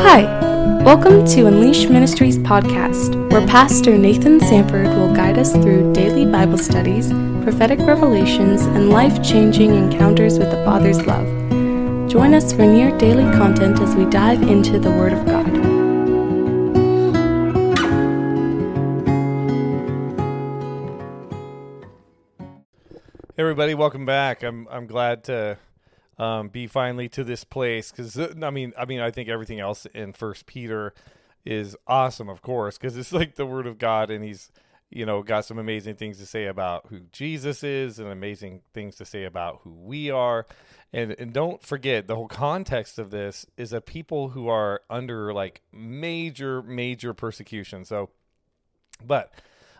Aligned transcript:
Hi, 0.00 0.22
welcome 0.84 1.26
to 1.26 1.46
Unleashed 1.46 1.90
Ministries 1.90 2.38
podcast, 2.38 3.16
where 3.32 3.44
Pastor 3.48 3.98
Nathan 3.98 4.38
Sandford 4.38 4.86
will 4.86 5.12
guide 5.12 5.36
us 5.36 5.52
through 5.52 5.92
daily 5.92 6.24
Bible 6.24 6.56
studies, 6.56 7.08
prophetic 7.42 7.80
revelations, 7.80 8.62
and 8.62 8.90
life 8.90 9.22
changing 9.24 9.74
encounters 9.74 10.38
with 10.38 10.52
the 10.52 10.64
Father's 10.64 11.04
love. 11.04 11.26
Join 12.08 12.32
us 12.32 12.52
for 12.52 12.64
near 12.64 12.96
daily 12.96 13.24
content 13.36 13.80
as 13.80 13.96
we 13.96 14.04
dive 14.06 14.40
into 14.42 14.78
the 14.78 14.90
Word 14.92 15.12
of 15.12 15.26
God. 15.26 15.48
Everybody, 23.36 23.74
welcome 23.74 24.06
back. 24.06 24.44
I'm 24.44 24.68
I'm 24.70 24.86
glad 24.86 25.24
to 25.24 25.58
um, 26.18 26.48
be 26.48 26.66
finally 26.66 27.08
to 27.10 27.24
this 27.24 27.44
place 27.44 27.90
because 27.90 28.18
I 28.18 28.50
mean 28.50 28.72
I 28.76 28.84
mean 28.84 29.00
I 29.00 29.10
think 29.10 29.28
everything 29.28 29.60
else 29.60 29.86
in 29.86 30.12
First 30.12 30.46
Peter 30.46 30.92
is 31.44 31.76
awesome, 31.86 32.28
of 32.28 32.42
course, 32.42 32.76
because 32.76 32.96
it's 32.96 33.12
like 33.12 33.36
the 33.36 33.46
Word 33.46 33.66
of 33.66 33.78
God, 33.78 34.10
and 34.10 34.24
he's 34.24 34.50
you 34.90 35.06
know 35.06 35.22
got 35.22 35.44
some 35.44 35.58
amazing 35.58 35.94
things 35.96 36.18
to 36.18 36.26
say 36.26 36.46
about 36.46 36.86
who 36.88 37.00
Jesus 37.12 37.62
is, 37.62 37.98
and 37.98 38.08
amazing 38.08 38.62
things 38.74 38.96
to 38.96 39.04
say 39.04 39.24
about 39.24 39.60
who 39.62 39.70
we 39.70 40.10
are, 40.10 40.46
and 40.92 41.14
and 41.18 41.32
don't 41.32 41.62
forget 41.62 42.08
the 42.08 42.16
whole 42.16 42.28
context 42.28 42.98
of 42.98 43.10
this 43.10 43.46
is 43.56 43.70
that 43.70 43.86
people 43.86 44.30
who 44.30 44.48
are 44.48 44.82
under 44.90 45.32
like 45.32 45.62
major 45.72 46.62
major 46.62 47.14
persecution. 47.14 47.84
So, 47.84 48.10
but. 49.04 49.32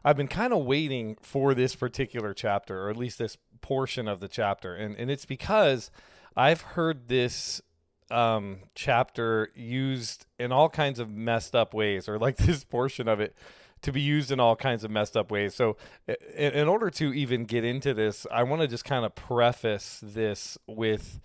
I've 0.05 0.17
been 0.17 0.29
kind 0.29 0.53
of 0.53 0.65
waiting 0.65 1.17
for 1.21 1.55
this 1.55 1.75
particular 1.75 2.33
chapter, 2.33 2.85
or 2.85 2.89
at 2.89 2.97
least 2.97 3.19
this 3.19 3.37
portion 3.61 4.07
of 4.07 4.21
the 4.21 4.29
chapter, 4.29 4.75
and 4.75 4.97
and 4.97 5.11
it's 5.11 5.25
because 5.25 5.91
I've 6.37 6.61
heard 6.61 7.09
this 7.09 7.61
um, 8.11 8.59
chapter 8.75 9.51
used 9.55 10.27
in 10.39 10.53
all 10.53 10.69
kinds 10.69 10.99
of 10.99 11.11
messed 11.11 11.55
up 11.55 11.75
ways, 11.75 12.09
or 12.09 12.19
like 12.19 12.37
this 12.39 12.65
portion 12.65 13.09
of 13.09 13.21
it 13.21 13.35
to 13.83 13.93
be 13.93 14.01
used 14.01 14.31
in 14.31 14.41
all 14.41 14.57
kinds 14.57 14.85
of 14.85 14.91
messed 14.91 15.17
up 15.17 15.31
ways. 15.31 15.55
So, 15.55 15.77
in, 16.07 16.53
in 16.53 16.69
order 16.69 16.91
to 16.91 17.13
even 17.13 17.45
get 17.45 17.65
into 17.65 17.95
this, 17.95 18.27
I 18.31 18.43
want 18.43 18.63
to 18.63 18.69
just 18.69 18.85
kind 18.85 19.05
of 19.05 19.15
preface 19.15 20.01
this 20.03 20.59
with 20.67 21.21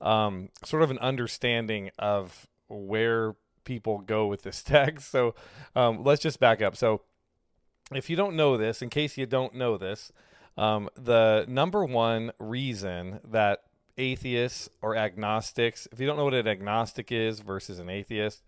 um, 0.00 0.50
sort 0.64 0.82
of 0.82 0.90
an 0.90 0.98
understanding 0.98 1.90
of 1.98 2.46
where 2.68 3.34
people 3.64 3.98
go 3.98 4.26
with 4.26 4.42
this 4.42 4.62
text. 4.64 5.10
So, 5.10 5.34
um, 5.74 6.04
let's 6.04 6.22
just 6.22 6.40
back 6.40 6.62
up. 6.62 6.76
So, 6.76 7.02
if 7.94 8.10
you 8.10 8.16
don't 8.16 8.36
know 8.36 8.56
this, 8.56 8.82
in 8.82 8.90
case 8.90 9.16
you 9.16 9.26
don't 9.26 9.54
know 9.54 9.76
this, 9.76 10.12
um, 10.56 10.88
the 10.96 11.44
number 11.48 11.84
one 11.84 12.32
reason 12.38 13.20
that 13.28 13.62
atheists 13.98 14.68
or 14.82 14.96
agnostics, 14.96 15.88
if 15.92 16.00
you 16.00 16.06
don't 16.06 16.16
know 16.16 16.24
what 16.24 16.34
an 16.34 16.48
agnostic 16.48 17.12
is 17.12 17.40
versus 17.40 17.78
an 17.78 17.88
atheist, 17.88 18.42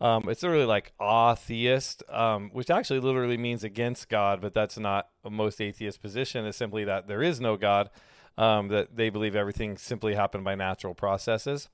um, 0.00 0.28
it's 0.28 0.42
literally 0.42 0.64
like 0.64 0.92
atheist, 1.00 2.02
um, 2.08 2.50
which 2.52 2.70
actually 2.70 3.00
literally 3.00 3.36
means 3.36 3.64
against 3.64 4.08
God, 4.08 4.40
but 4.40 4.54
that's 4.54 4.78
not 4.78 5.08
most 5.28 5.60
atheist 5.60 6.00
position. 6.00 6.46
It's 6.46 6.56
simply 6.56 6.84
that 6.84 7.08
there 7.08 7.22
is 7.22 7.40
no 7.40 7.56
God, 7.56 7.90
um, 8.36 8.68
that 8.68 8.96
they 8.96 9.10
believe 9.10 9.34
everything 9.34 9.76
simply 9.76 10.14
happened 10.14 10.44
by 10.44 10.54
natural 10.54 10.94
processes. 10.94 11.68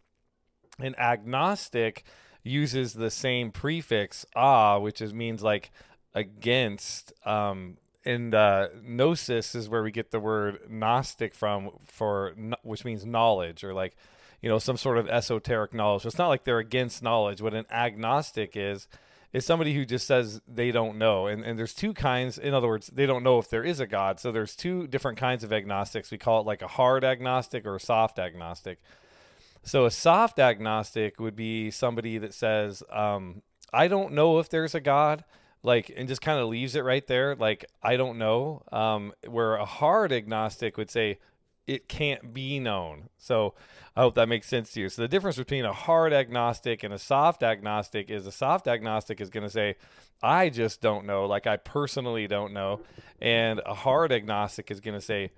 An 0.79 0.95
agnostic 0.99 2.05
uses 2.45 2.93
the 2.93 3.11
same 3.11 3.51
prefix 3.51 4.27
ah, 4.37 4.79
which 4.79 5.01
is 5.01 5.15
means 5.15 5.43
like 5.43 5.71
against 6.15 7.13
um 7.27 7.77
and 8.05 8.35
uh, 8.35 8.69
gnosis 8.83 9.55
is 9.55 9.69
where 9.69 9.83
we 9.83 9.91
get 9.91 10.11
the 10.11 10.21
word 10.21 10.61
gnostic 10.69 11.35
from 11.35 11.71
for 11.87 12.35
which 12.63 12.85
means 12.85 13.07
knowledge 13.07 13.65
or 13.65 13.73
like 13.73 13.97
you 14.41 14.49
know 14.49 14.59
some 14.59 14.77
sort 14.77 14.99
of 14.99 15.09
esoteric 15.09 15.73
knowledge. 15.73 16.03
So 16.03 16.09
it's 16.09 16.19
not 16.19 16.29
like 16.29 16.45
they're 16.45 16.59
against 16.59 17.03
knowledge. 17.03 17.41
What 17.41 17.55
an 17.55 17.67
agnostic 17.71 18.57
is 18.57 18.87
is 19.33 19.45
somebody 19.45 19.75
who 19.75 19.85
just 19.85 20.07
says 20.07 20.41
they 20.47 20.71
don't 20.71 20.97
know. 20.97 21.27
And, 21.27 21.43
and 21.45 21.59
there's 21.59 21.75
two 21.75 21.93
kinds 21.93 22.39
in 22.39 22.55
other 22.55 22.69
words 22.69 22.89
they 22.89 23.07
don't 23.07 23.25
know 23.25 23.39
if 23.39 23.49
there 23.49 23.65
is 23.65 23.81
a 23.81 23.87
god. 23.87 24.21
So 24.21 24.33
there's 24.33 24.55
two 24.55 24.87
different 24.87 25.19
kinds 25.19 25.45
of 25.45 25.53
agnostics. 25.53 26.11
We 26.11 26.19
call 26.19 26.41
it 26.41 26.47
like 26.47 26.63
a 26.63 26.69
hard 26.69 27.05
agnostic 27.05 27.67
or 27.67 27.77
a 27.77 27.81
soft 27.81 28.19
agnostic. 28.19 28.81
So 29.63 29.87
a 29.87 29.91
soft 29.91 30.39
agnostic 30.39 31.19
would 31.19 31.35
be 31.35 31.71
somebody 31.71 32.19
that 32.19 32.35
says 32.35 32.83
um, 32.91 33.43
i 33.73 33.89
don't 33.89 34.13
know 34.13 34.39
if 34.39 34.49
there's 34.49 34.75
a 34.75 34.81
god 34.81 35.25
like 35.65 35.93
and 35.97 36.07
just 36.07 36.21
kind 36.21 36.39
of 36.39 36.49
leaves 36.49 36.77
it 36.77 36.85
right 36.85 37.07
there 37.09 37.35
like 37.35 37.65
i 37.83 37.97
don't 37.97 38.19
know 38.19 38.63
um, 38.71 39.13
where 39.27 39.57
a 39.57 39.65
hard 39.65 40.13
agnostic 40.13 40.77
would 40.77 40.91
say 40.91 41.19
it 41.67 41.89
can't 41.89 42.35
be 42.35 42.59
known. 42.59 43.09
So 43.19 43.55
i 43.97 44.01
hope 44.01 44.15
that 44.17 44.29
makes 44.29 44.49
sense 44.49 44.73
to 44.73 44.81
you. 44.81 44.89
So 44.89 45.03
the 45.03 45.09
difference 45.09 45.37
between 45.37 45.65
a 45.65 45.73
hard 45.73 46.13
agnostic 46.13 46.83
and 46.83 46.93
a 46.93 46.99
soft 46.99 47.43
agnostic 47.43 48.11
is 48.11 48.27
a 48.27 48.33
soft 48.33 48.69
agnostic 48.69 49.21
is 49.21 49.31
going 49.31 49.45
to 49.45 49.51
say 49.51 49.77
i 50.23 50.49
just 50.49 50.81
don't 50.81 51.05
know 51.05 51.27
like 51.27 51.47
i 51.47 51.57
personally 51.57 52.27
don't 52.27 52.53
know 52.53 52.81
and 53.21 53.61
a 53.67 53.75
hard 53.75 54.13
agnostic 54.13 54.71
is 54.71 54.81
going 54.81 54.95
to 54.95 55.05
say 55.05 55.31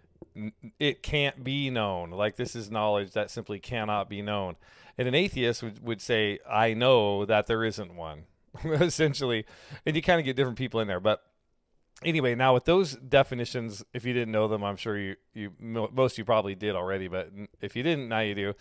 it 0.79 1.03
can't 1.03 1.43
be 1.43 1.71
known 1.71 2.11
like 2.11 2.37
this 2.37 2.55
is 2.55 2.71
knowledge 2.71 3.13
that 3.13 3.31
simply 3.31 3.59
cannot 3.59 4.09
be 4.09 4.21
known 4.21 4.55
and 4.99 5.09
an 5.09 5.15
atheist 5.15 5.63
would, 5.63 5.83
would 5.83 6.01
say 6.01 6.39
i 6.49 6.75
know 6.75 7.25
that 7.25 7.47
there 7.47 7.65
isn't 7.65 7.95
one 7.95 8.25
essentially, 8.65 9.44
and 9.84 9.97
you 9.97 10.03
kind 10.03 10.19
of 10.19 10.25
get 10.25 10.37
different 10.37 10.59
people 10.59 10.81
in 10.81 10.89
there. 10.89 11.00
But 11.00 11.22
anyway, 12.05 12.34
now 12.34 12.55
with 12.55 12.65
those 12.65 12.94
definitions, 12.94 13.84
if 13.93 14.05
you 14.05 14.12
didn't 14.12 14.33
know 14.33 14.49
them, 14.49 14.65
I'm 14.65 14.77
sure 14.77 14.99
you 14.99 15.17
you 15.34 15.53
most 15.59 16.15
of 16.15 16.19
you 16.19 16.25
probably 16.25 16.55
did 16.55 16.75
already, 16.75 17.09
but 17.09 17.31
if 17.61 17.77
you 17.77 17.83
didn't, 17.83 18.09
now 18.09 18.21
you 18.21 18.34
do. 18.34 18.55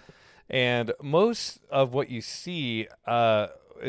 And 0.50 0.94
most 1.02 1.60
of 1.70 1.94
what 1.94 2.10
you 2.10 2.22
see, 2.22 2.88
uh, 3.08 3.48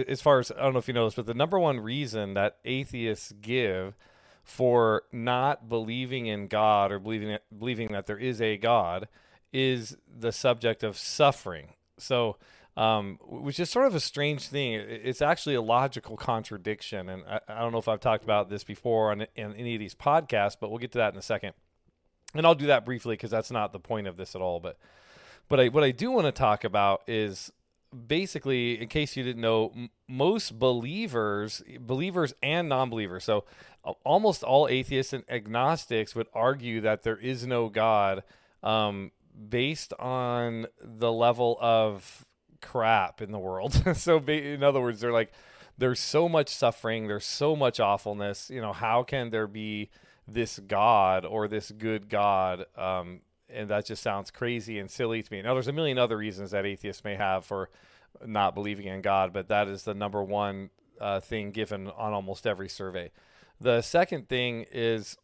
as 0.08 0.20
far 0.20 0.38
as 0.38 0.50
I 0.50 0.62
don't 0.62 0.72
know 0.72 0.78
if 0.78 0.88
you 0.88 0.94
know 0.94 1.04
this, 1.04 1.14
but 1.14 1.26
the 1.26 1.34
number 1.34 1.58
one 1.58 1.80
reason 1.80 2.34
that 2.34 2.56
atheists 2.64 3.32
give 3.40 3.96
for 4.42 5.02
not 5.12 5.68
believing 5.68 6.26
in 6.26 6.46
God 6.46 6.92
or 6.92 6.98
believing 6.98 7.36
believing 7.56 7.88
that 7.92 8.06
there 8.06 8.18
is 8.18 8.40
a 8.40 8.56
God 8.56 9.08
is 9.52 9.96
the 10.08 10.32
subject 10.32 10.82
of 10.82 10.96
suffering. 10.96 11.74
So 11.98 12.36
um, 12.76 13.18
which 13.22 13.58
is 13.58 13.70
sort 13.70 13.86
of 13.86 13.94
a 13.94 14.00
strange 14.00 14.48
thing. 14.48 14.74
It's 14.74 15.22
actually 15.22 15.54
a 15.54 15.62
logical 15.62 16.16
contradiction, 16.16 17.08
and 17.08 17.22
I, 17.26 17.40
I 17.48 17.60
don't 17.60 17.72
know 17.72 17.78
if 17.78 17.88
I've 17.88 18.00
talked 18.00 18.24
about 18.24 18.50
this 18.50 18.64
before 18.64 19.10
on 19.12 19.22
in 19.34 19.54
any 19.54 19.74
of 19.74 19.80
these 19.80 19.94
podcasts, 19.94 20.56
but 20.60 20.70
we'll 20.70 20.78
get 20.78 20.92
to 20.92 20.98
that 20.98 21.12
in 21.12 21.18
a 21.18 21.22
second. 21.22 21.54
And 22.34 22.46
I'll 22.46 22.54
do 22.54 22.66
that 22.66 22.84
briefly 22.84 23.14
because 23.14 23.30
that's 23.30 23.50
not 23.50 23.72
the 23.72 23.80
point 23.80 24.06
of 24.06 24.16
this 24.16 24.34
at 24.34 24.42
all. 24.42 24.60
But 24.60 24.78
but 25.48 25.60
I, 25.60 25.68
what 25.68 25.84
I 25.84 25.90
do 25.90 26.10
want 26.10 26.26
to 26.26 26.32
talk 26.32 26.64
about 26.64 27.02
is 27.06 27.50
basically, 28.06 28.80
in 28.80 28.88
case 28.88 29.16
you 29.16 29.22
didn't 29.24 29.40
know, 29.40 29.72
m- 29.74 29.90
most 30.06 30.58
believers, 30.58 31.62
believers 31.80 32.34
and 32.42 32.68
non-believers, 32.68 33.24
so 33.24 33.44
uh, 33.84 33.92
almost 34.04 34.42
all 34.42 34.68
atheists 34.68 35.14
and 35.14 35.24
agnostics 35.30 36.14
would 36.14 36.26
argue 36.34 36.82
that 36.82 37.04
there 37.04 37.16
is 37.16 37.46
no 37.46 37.68
God. 37.68 38.22
Um, 38.62 39.12
based 39.48 39.92
on 39.98 40.66
the 40.80 41.12
level 41.12 41.58
of 41.60 42.25
crap 42.60 43.20
in 43.20 43.32
the 43.32 43.38
world. 43.38 43.82
so, 43.96 44.18
in 44.18 44.62
other 44.62 44.80
words, 44.80 45.00
they're 45.00 45.12
like, 45.12 45.32
there's 45.78 46.00
so 46.00 46.28
much 46.28 46.48
suffering, 46.48 47.06
there's 47.06 47.24
so 47.24 47.54
much 47.54 47.80
awfulness. 47.80 48.50
You 48.50 48.60
know, 48.60 48.72
how 48.72 49.02
can 49.02 49.30
there 49.30 49.46
be 49.46 49.90
this 50.26 50.58
God 50.58 51.24
or 51.24 51.48
this 51.48 51.70
good 51.70 52.08
God? 52.08 52.64
Um, 52.76 53.20
and 53.48 53.68
that 53.70 53.86
just 53.86 54.02
sounds 54.02 54.30
crazy 54.30 54.78
and 54.78 54.90
silly 54.90 55.22
to 55.22 55.32
me. 55.32 55.42
Now, 55.42 55.54
there's 55.54 55.68
a 55.68 55.72
million 55.72 55.98
other 55.98 56.16
reasons 56.16 56.50
that 56.50 56.66
atheists 56.66 57.04
may 57.04 57.14
have 57.14 57.44
for 57.44 57.68
not 58.24 58.54
believing 58.54 58.86
in 58.86 59.02
God, 59.02 59.32
but 59.32 59.48
that 59.48 59.68
is 59.68 59.82
the 59.82 59.94
number 59.94 60.22
one 60.22 60.70
uh, 61.00 61.20
thing 61.20 61.50
given 61.50 61.88
on 61.88 62.12
almost 62.12 62.46
every 62.46 62.68
survey. 62.68 63.10
The 63.60 63.82
second 63.82 64.28
thing 64.28 64.66
is 64.72 65.16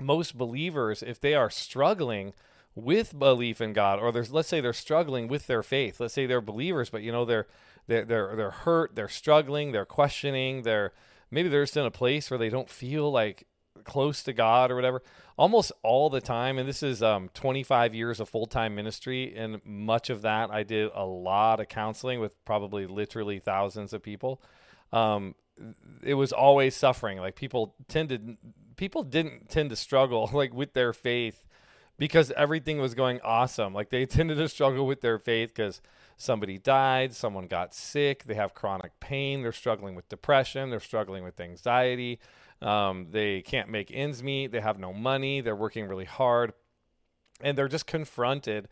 most 0.00 0.36
believers, 0.36 1.02
if 1.02 1.20
they 1.20 1.34
are 1.34 1.50
struggling, 1.50 2.32
with 2.74 3.18
belief 3.18 3.60
in 3.60 3.72
God, 3.72 3.98
or 3.98 4.12
there's 4.12 4.32
let's 4.32 4.48
say 4.48 4.60
they're 4.60 4.72
struggling 4.72 5.28
with 5.28 5.46
their 5.46 5.62
faith. 5.62 6.00
Let's 6.00 6.14
say 6.14 6.26
they're 6.26 6.40
believers, 6.40 6.90
but 6.90 7.02
you 7.02 7.12
know 7.12 7.24
they're 7.24 7.46
they're 7.86 8.04
they're, 8.04 8.36
they're 8.36 8.50
hurt, 8.50 8.94
they're 8.94 9.08
struggling, 9.08 9.72
they're 9.72 9.84
questioning, 9.84 10.62
they're 10.62 10.92
maybe 11.30 11.48
they're 11.48 11.64
just 11.64 11.76
in 11.76 11.86
a 11.86 11.90
place 11.90 12.30
where 12.30 12.38
they 12.38 12.48
don't 12.48 12.70
feel 12.70 13.10
like 13.10 13.46
close 13.84 14.22
to 14.24 14.32
God 14.32 14.70
or 14.70 14.76
whatever. 14.76 15.02
Almost 15.36 15.72
all 15.82 16.10
the 16.10 16.20
time, 16.20 16.58
and 16.58 16.68
this 16.68 16.82
is 16.82 17.02
um, 17.02 17.30
25 17.32 17.94
years 17.94 18.20
of 18.20 18.28
full 18.28 18.46
time 18.46 18.74
ministry, 18.74 19.34
and 19.34 19.60
much 19.64 20.10
of 20.10 20.22
that 20.22 20.50
I 20.50 20.62
did 20.62 20.90
a 20.94 21.04
lot 21.04 21.60
of 21.60 21.68
counseling 21.68 22.20
with 22.20 22.42
probably 22.44 22.86
literally 22.86 23.38
thousands 23.38 23.92
of 23.92 24.02
people. 24.02 24.42
Um, 24.92 25.34
it 26.02 26.14
was 26.14 26.32
always 26.32 26.76
suffering. 26.76 27.18
Like 27.18 27.36
people 27.36 27.74
tended, 27.88 28.36
people 28.76 29.02
didn't 29.02 29.48
tend 29.48 29.70
to 29.70 29.76
struggle 29.76 30.30
like 30.34 30.54
with 30.54 30.74
their 30.74 30.92
faith 30.92 31.46
because 32.00 32.30
everything 32.30 32.80
was 32.80 32.94
going 32.94 33.20
awesome. 33.22 33.74
Like 33.74 33.90
they 33.90 34.06
tended 34.06 34.38
to 34.38 34.48
struggle 34.48 34.86
with 34.86 35.02
their 35.02 35.18
faith 35.18 35.52
because 35.54 35.82
somebody 36.16 36.58
died, 36.58 37.14
someone 37.14 37.46
got 37.46 37.74
sick, 37.74 38.24
they 38.24 38.34
have 38.34 38.54
chronic 38.54 38.98
pain, 39.00 39.42
they're 39.42 39.52
struggling 39.52 39.94
with 39.94 40.08
depression, 40.08 40.70
they're 40.70 40.80
struggling 40.80 41.22
with 41.22 41.38
anxiety, 41.38 42.18
um, 42.62 43.08
they 43.10 43.42
can't 43.42 43.68
make 43.68 43.90
ends 43.92 44.22
meet, 44.22 44.50
they 44.50 44.60
have 44.60 44.78
no 44.78 44.94
money, 44.94 45.42
they're 45.42 45.54
working 45.54 45.86
really 45.86 46.06
hard, 46.06 46.54
and 47.42 47.56
they're 47.56 47.68
just 47.68 47.86
confronted 47.86 48.66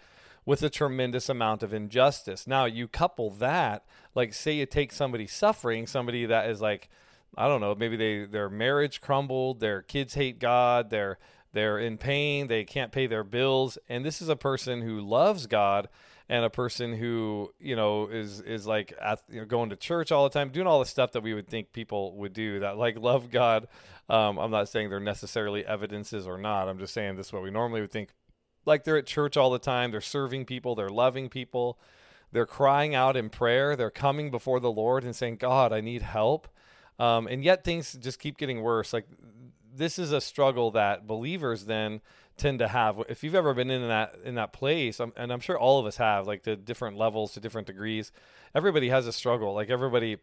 with 0.46 0.62
a 0.62 0.70
tremendous 0.70 1.28
amount 1.28 1.62
of 1.62 1.74
injustice. 1.74 2.46
Now, 2.46 2.64
you 2.64 2.88
couple 2.88 3.28
that, 3.32 3.84
like, 4.14 4.32
say 4.32 4.52
you 4.52 4.64
take 4.64 4.90
somebody 4.90 5.26
suffering, 5.26 5.86
somebody 5.86 6.24
that 6.24 6.48
is 6.48 6.62
like, 6.62 6.88
I 7.36 7.46
don't 7.46 7.60
know, 7.60 7.74
maybe 7.74 7.96
they 7.96 8.24
their 8.24 8.48
marriage 8.48 9.02
crumbled, 9.02 9.60
their 9.60 9.82
kids 9.82 10.14
hate 10.14 10.38
God, 10.38 10.88
they're 10.88 11.18
they're 11.58 11.78
in 11.78 11.98
pain, 11.98 12.46
they 12.46 12.64
can't 12.64 12.92
pay 12.92 13.08
their 13.08 13.24
bills, 13.24 13.78
and 13.88 14.04
this 14.04 14.22
is 14.22 14.28
a 14.28 14.36
person 14.36 14.82
who 14.82 15.00
loves 15.00 15.48
God 15.48 15.88
and 16.28 16.44
a 16.44 16.50
person 16.50 16.94
who 16.94 17.50
you 17.58 17.74
know 17.74 18.06
is 18.06 18.40
is 18.40 18.66
like 18.66 18.92
at, 19.00 19.20
you 19.28 19.40
know, 19.40 19.46
going 19.46 19.70
to 19.70 19.76
church 19.76 20.12
all 20.12 20.24
the 20.24 20.30
time, 20.30 20.50
doing 20.50 20.66
all 20.66 20.78
the 20.78 20.86
stuff 20.86 21.12
that 21.12 21.22
we 21.22 21.34
would 21.34 21.48
think 21.48 21.72
people 21.72 22.14
would 22.16 22.32
do 22.32 22.60
that 22.60 22.76
like 22.76 22.98
love 22.98 23.30
God. 23.30 23.66
Um, 24.08 24.38
I'm 24.38 24.50
not 24.50 24.68
saying 24.68 24.88
they're 24.88 25.00
necessarily 25.00 25.66
evidences 25.66 26.26
or 26.26 26.38
not. 26.38 26.68
I'm 26.68 26.78
just 26.78 26.94
saying 26.94 27.16
this 27.16 27.26
is 27.28 27.32
what 27.32 27.42
we 27.42 27.50
normally 27.50 27.80
would 27.80 27.90
think 27.90 28.10
like 28.64 28.84
they're 28.84 28.98
at 28.98 29.06
church 29.06 29.36
all 29.36 29.50
the 29.50 29.58
time. 29.58 29.90
They're 29.90 30.00
serving 30.00 30.44
people. 30.44 30.74
They're 30.74 30.88
loving 30.88 31.28
people. 31.28 31.78
They're 32.30 32.46
crying 32.46 32.94
out 32.94 33.16
in 33.16 33.30
prayer. 33.30 33.74
They're 33.74 33.90
coming 33.90 34.30
before 34.30 34.60
the 34.60 34.70
Lord 34.70 35.02
and 35.02 35.16
saying, 35.16 35.36
God, 35.36 35.72
I 35.72 35.80
need 35.80 36.02
help. 36.02 36.46
Um, 36.98 37.26
and 37.26 37.42
yet 37.42 37.64
things 37.64 37.94
just 37.94 38.18
keep 38.18 38.36
getting 38.36 38.60
worse. 38.60 38.92
Like 38.92 39.06
this 39.74 39.98
is 39.98 40.12
a 40.12 40.20
struggle 40.20 40.70
that 40.72 41.06
believers 41.06 41.64
then 41.64 42.00
tend 42.36 42.60
to 42.60 42.68
have. 42.68 43.02
If 43.08 43.22
you've 43.22 43.34
ever 43.34 43.52
been 43.54 43.70
in 43.70 43.86
that 43.88 44.14
in 44.24 44.36
that 44.36 44.52
place, 44.52 45.00
um, 45.00 45.12
and 45.16 45.32
I'm 45.32 45.40
sure 45.40 45.58
all 45.58 45.78
of 45.78 45.86
us 45.86 45.96
have, 45.96 46.26
like 46.26 46.44
to 46.44 46.56
different 46.56 46.96
levels, 46.96 47.32
to 47.32 47.40
different 47.40 47.66
degrees, 47.66 48.12
everybody 48.54 48.88
has 48.88 49.06
a 49.06 49.12
struggle. 49.12 49.54
Like 49.54 49.70
everybody, 49.70 50.18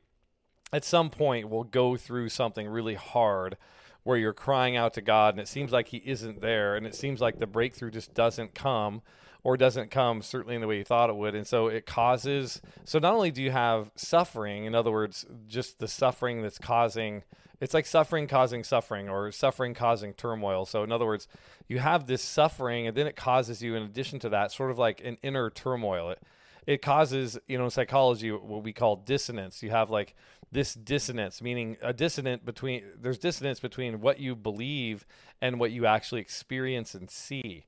at 0.73 0.83
some 0.83 1.09
point, 1.09 1.49
will 1.49 1.63
go 1.63 1.97
through 1.97 2.29
something 2.29 2.67
really 2.67 2.95
hard 2.95 3.57
where 4.03 4.17
you're 4.17 4.33
crying 4.33 4.75
out 4.75 4.93
to 4.93 5.01
God 5.01 5.33
and 5.33 5.41
it 5.41 5.47
seems 5.47 5.71
like 5.71 5.89
He 5.89 5.97
isn't 5.97 6.41
there, 6.41 6.75
and 6.75 6.87
it 6.87 6.95
seems 6.95 7.21
like 7.21 7.39
the 7.39 7.47
breakthrough 7.47 7.91
just 7.91 8.13
doesn't 8.13 8.55
come 8.55 9.01
or 9.45 9.55
doesn't 9.55 9.91
come 9.91 10.23
certainly 10.23 10.55
in 10.55 10.61
the 10.61 10.65
way 10.65 10.79
you 10.79 10.83
thought 10.83 11.11
it 11.11 11.15
would. 11.15 11.35
And 11.35 11.45
so 11.45 11.67
it 11.67 11.85
causes, 11.85 12.63
so 12.83 12.97
not 12.97 13.13
only 13.13 13.29
do 13.29 13.43
you 13.43 13.51
have 13.51 13.91
suffering, 13.95 14.65
in 14.65 14.73
other 14.73 14.91
words, 14.91 15.23
just 15.47 15.77
the 15.77 15.87
suffering 15.87 16.41
that's 16.41 16.57
causing, 16.57 17.21
it's 17.61 17.75
like 17.75 17.85
suffering 17.85 18.25
causing 18.25 18.63
suffering 18.63 19.07
or 19.07 19.31
suffering 19.31 19.75
causing 19.75 20.15
turmoil. 20.15 20.65
So 20.65 20.81
in 20.81 20.91
other 20.91 21.05
words, 21.05 21.27
you 21.67 21.77
have 21.77 22.07
this 22.07 22.23
suffering 22.23 22.87
and 22.87 22.97
then 22.97 23.05
it 23.05 23.15
causes 23.15 23.61
you, 23.61 23.75
in 23.75 23.83
addition 23.83 24.17
to 24.21 24.29
that, 24.29 24.51
sort 24.51 24.71
of 24.71 24.79
like 24.79 25.05
an 25.05 25.19
inner 25.21 25.51
turmoil. 25.51 26.09
It, 26.09 26.23
it 26.65 26.81
causes, 26.81 27.37
you 27.45 27.59
know, 27.59 27.65
in 27.65 27.69
psychology, 27.69 28.31
what 28.31 28.63
we 28.63 28.73
call 28.73 28.95
dissonance. 28.95 29.61
You 29.61 29.69
have 29.69 29.91
like 29.91 30.15
this 30.51 30.73
dissonance, 30.73 31.39
meaning 31.39 31.77
a 31.83 31.93
dissonant 31.93 32.45
between 32.45 32.83
there's 32.99 33.19
dissonance 33.19 33.59
between 33.59 34.01
what 34.01 34.19
you 34.19 34.35
believe 34.35 35.05
and 35.39 35.59
what 35.59 35.69
you 35.69 35.85
actually 35.85 36.21
experience 36.21 36.95
and 36.95 37.11
see. 37.11 37.65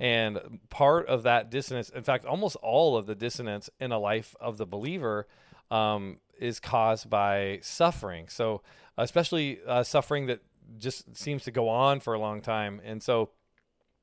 And 0.00 0.60
part 0.70 1.08
of 1.08 1.24
that 1.24 1.50
dissonance, 1.50 1.90
in 1.90 2.04
fact, 2.04 2.24
almost 2.24 2.56
all 2.56 2.96
of 2.96 3.06
the 3.06 3.14
dissonance 3.14 3.68
in 3.80 3.90
a 3.90 3.98
life 3.98 4.36
of 4.40 4.56
the 4.56 4.66
believer 4.66 5.26
um, 5.70 6.18
is 6.38 6.60
caused 6.60 7.10
by 7.10 7.58
suffering. 7.62 8.28
So, 8.28 8.62
especially 8.96 9.58
uh, 9.66 9.82
suffering 9.82 10.26
that 10.26 10.40
just 10.78 11.16
seems 11.16 11.44
to 11.44 11.50
go 11.50 11.68
on 11.68 12.00
for 12.00 12.14
a 12.14 12.18
long 12.18 12.40
time. 12.40 12.80
And 12.84 13.02
so, 13.02 13.30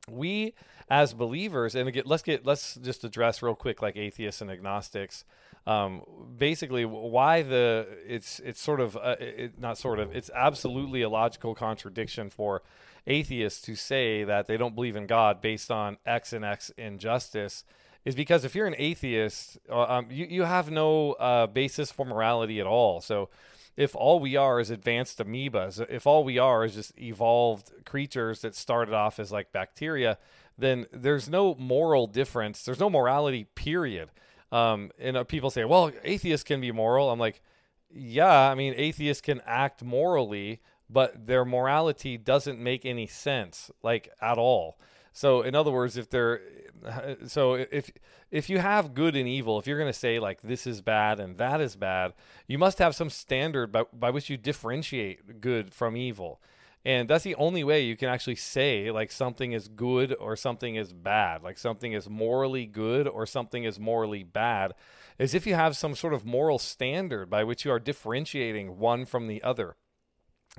we 0.09 0.53
as 0.89 1.13
believers, 1.13 1.75
and 1.75 1.87
again, 1.87 2.03
let's 2.05 2.23
get 2.23 2.45
let's 2.45 2.75
just 2.75 3.03
address 3.03 3.41
real 3.41 3.55
quick, 3.55 3.81
like 3.81 3.95
atheists 3.95 4.41
and 4.41 4.51
agnostics 4.51 5.23
um, 5.67 6.03
basically 6.37 6.85
why 6.85 7.41
the 7.41 7.87
it's 8.07 8.39
it's 8.39 8.61
sort 8.61 8.79
of 8.79 8.95
uh, 8.95 9.15
it, 9.19 9.59
not 9.59 9.77
sort 9.77 9.99
of 9.99 10.15
it's 10.15 10.29
absolutely 10.33 11.01
a 11.01 11.09
logical 11.09 11.55
contradiction 11.55 12.29
for 12.29 12.61
atheists 13.07 13.61
to 13.61 13.75
say 13.75 14.23
that 14.23 14.47
they 14.47 14.57
don't 14.57 14.75
believe 14.75 14.95
in 14.95 15.07
God 15.07 15.41
based 15.41 15.71
on 15.71 15.97
X 16.05 16.33
and 16.33 16.45
X 16.45 16.71
injustice 16.77 17.63
is 18.03 18.15
because 18.15 18.45
if 18.45 18.53
you're 18.53 18.67
an 18.67 18.75
atheist, 18.77 19.57
uh, 19.69 19.81
um, 19.83 20.07
you 20.11 20.25
you 20.25 20.43
have 20.43 20.69
no 20.69 21.13
uh, 21.13 21.47
basis 21.47 21.91
for 21.91 22.05
morality 22.05 22.59
at 22.59 22.67
all. 22.67 23.01
So 23.01 23.29
if 23.75 23.95
all 23.95 24.19
we 24.19 24.35
are 24.35 24.59
is 24.59 24.69
advanced 24.69 25.17
amoebas, 25.19 25.85
if 25.89 26.07
all 26.07 26.23
we 26.23 26.37
are 26.37 26.63
is 26.63 26.75
just 26.75 26.97
evolved 26.99 27.71
creatures 27.85 28.41
that 28.41 28.55
started 28.55 28.93
off 28.93 29.19
as 29.19 29.31
like 29.31 29.51
bacteria, 29.51 30.17
then 30.57 30.85
there's 30.93 31.27
no 31.27 31.55
moral 31.55 32.07
difference. 32.07 32.63
There's 32.63 32.79
no 32.79 32.89
morality, 32.89 33.45
period. 33.55 34.09
Um, 34.55 34.91
and 34.97 35.17
uh, 35.17 35.25
people 35.25 35.49
say, 35.49 35.65
well, 35.65 35.91
atheists 36.05 36.45
can 36.45 36.61
be 36.61 36.71
moral. 36.71 37.11
I'm 37.11 37.19
like, 37.19 37.41
yeah, 37.93 38.49
I 38.49 38.55
mean, 38.55 38.73
atheists 38.77 39.19
can 39.19 39.41
act 39.45 39.83
morally, 39.83 40.61
but 40.89 41.27
their 41.27 41.43
morality 41.43 42.17
doesn't 42.17 42.57
make 42.57 42.85
any 42.85 43.05
sense, 43.05 43.69
like 43.83 44.09
at 44.21 44.37
all. 44.37 44.77
So, 45.11 45.41
in 45.41 45.55
other 45.55 45.71
words, 45.71 45.97
if 45.97 46.09
they're 46.09 46.41
so 47.27 47.53
if 47.53 47.91
if 48.31 48.49
you 48.49 48.59
have 48.59 48.93
good 48.93 49.15
and 49.17 49.27
evil, 49.27 49.59
if 49.59 49.67
you're 49.67 49.77
going 49.77 49.91
to 49.91 49.99
say 49.99 50.19
like 50.19 50.41
this 50.41 50.65
is 50.65 50.81
bad 50.81 51.19
and 51.19 51.37
that 51.37 51.59
is 51.59 51.75
bad, 51.75 52.13
you 52.47 52.57
must 52.57 52.79
have 52.79 52.95
some 52.95 53.09
standard 53.09 53.73
by 53.73 53.83
by 53.91 54.09
which 54.09 54.29
you 54.29 54.37
differentiate 54.37 55.41
good 55.41 55.73
from 55.73 55.97
evil. 55.97 56.41
And 56.85 57.09
that's 57.09 57.23
the 57.23 57.35
only 57.35 57.63
way 57.63 57.81
you 57.81 57.97
can 57.97 58.09
actually 58.09 58.35
say 58.35 58.91
like 58.91 59.11
something 59.11 59.53
is 59.53 59.67
good 59.67 60.15
or 60.19 60.35
something 60.35 60.75
is 60.75 60.93
bad, 60.93 61.41
like 61.41 61.57
something 61.57 61.93
is 61.93 62.07
morally 62.07 62.67
good 62.67 63.07
or 63.07 63.25
something 63.25 63.63
is 63.63 63.79
morally 63.79 64.23
bad, 64.23 64.73
is 65.17 65.33
if 65.33 65.47
you 65.47 65.55
have 65.55 65.75
some 65.75 65.95
sort 65.95 66.13
of 66.13 66.25
moral 66.25 66.59
standard 66.59 67.27
by 67.27 67.43
which 67.43 67.65
you 67.65 67.71
are 67.71 67.79
differentiating 67.79 68.77
one 68.77 69.05
from 69.05 69.25
the 69.25 69.41
other. 69.41 69.75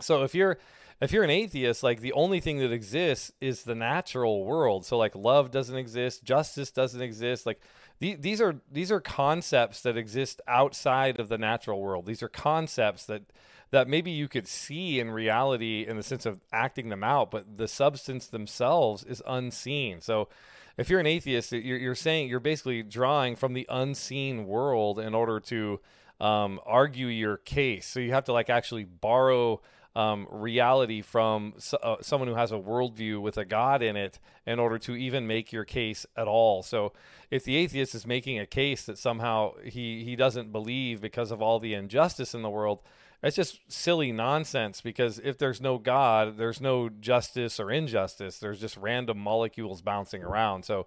So 0.01 0.25
if 0.25 0.35
you're 0.35 0.59
if 1.01 1.13
you're 1.13 1.25
an 1.25 1.31
atheist, 1.31 1.83
like 1.83 2.01
the 2.01 2.15
only 2.15 2.41
thing 2.41 2.59
that 2.59 2.73
exists 2.73 3.31
is 3.41 3.63
the 3.63 3.75
natural 3.75 4.45
world. 4.45 4.85
So 4.87 4.97
like 4.97 5.15
love 5.15 5.51
doesn't 5.51 5.77
exist, 5.77 6.25
justice 6.25 6.71
doesn't 6.73 7.03
exist. 7.03 7.47
Like 7.47 7.61
these 8.01 8.41
are 8.41 8.57
these 8.71 8.91
are 8.91 9.01
concepts 9.01 9.83
that 9.83 9.97
exist 9.97 10.41
outside 10.49 11.21
of 11.21 11.29
the 11.29 11.39
natural 11.39 11.81
world. 11.81 12.07
These 12.07 12.23
are 12.23 12.29
concepts 12.29 13.07
that 13.07 13.23
that 13.71 13.89
maybe 13.89 14.11
you 14.11 14.29
could 14.29 14.47
see 14.47 15.01
in 15.01 15.11
reality 15.11 15.85
in 15.87 15.97
the 15.97 16.03
sense 16.03 16.27
of 16.27 16.41
acting 16.53 16.89
them 16.89 17.03
out, 17.03 17.31
but 17.31 17.57
the 17.57 17.69
substance 17.69 18.27
themselves 18.27 19.03
is 19.05 19.23
unseen. 19.27 20.01
So 20.01 20.29
if 20.77 20.91
you're 20.91 21.01
an 21.01 21.07
atheist, 21.07 21.53
you're, 21.53 21.79
you're 21.79 21.95
saying 21.95 22.29
you're 22.29 22.41
basically 22.41 22.83
drawing 22.83 23.37
from 23.37 23.55
the 23.55 23.67
unseen 23.69 24.47
world 24.47 24.99
in 24.99 25.15
order 25.15 25.41
to 25.41 25.81
um, 26.21 26.61
argue 26.65 27.09
your 27.09 27.39
case. 27.39 27.87
So 27.87 28.01
you 28.01 28.13
have 28.13 28.25
to 28.25 28.33
like 28.33 28.51
actually 28.51 28.85
borrow 28.85 29.61
um, 29.97 30.29
reality 30.31 31.01
from 31.01 31.55
uh, 31.83 31.97
someone 32.03 32.29
who 32.29 32.35
has 32.35 32.53
a 32.53 32.57
worldview 32.57 33.19
with 33.23 33.39
a 33.39 33.47
God 33.47 33.83
in 33.83 33.97
it 33.97 34.19
in 34.47 34.59
order 34.59 34.79
to 34.81 34.95
even 34.95 35.27
make 35.27 35.53
your 35.53 35.65
case 35.65 36.05
at 36.17 36.29
all. 36.29 36.63
So, 36.63 36.93
if 37.31 37.45
the 37.45 37.57
atheist 37.57 37.95
is 37.95 38.07
making 38.07 38.39
a 38.39 38.45
case 38.45 38.85
that 38.85 38.99
somehow 38.99 39.55
he 39.65 40.05
he 40.05 40.15
doesn't 40.15 40.53
believe 40.53 41.01
because 41.01 41.31
of 41.31 41.41
all 41.41 41.59
the 41.59 41.73
injustice 41.73 42.35
in 42.35 42.43
the 42.43 42.51
world, 42.51 42.83
it's 43.23 43.37
just 43.37 43.61
silly 43.69 44.13
nonsense 44.13 44.83
because 44.83 45.19
if 45.19 45.39
there's 45.39 45.63
no 45.63 45.79
God, 45.79 46.37
there's 46.37 46.61
no 46.61 46.91
justice 46.91 47.59
or 47.59 47.71
injustice. 47.71 48.39
There's 48.39 48.61
just 48.61 48.77
random 48.77 49.19
molecules 49.19 49.81
bouncing 49.81 50.23
around. 50.23 50.67
So 50.67 50.87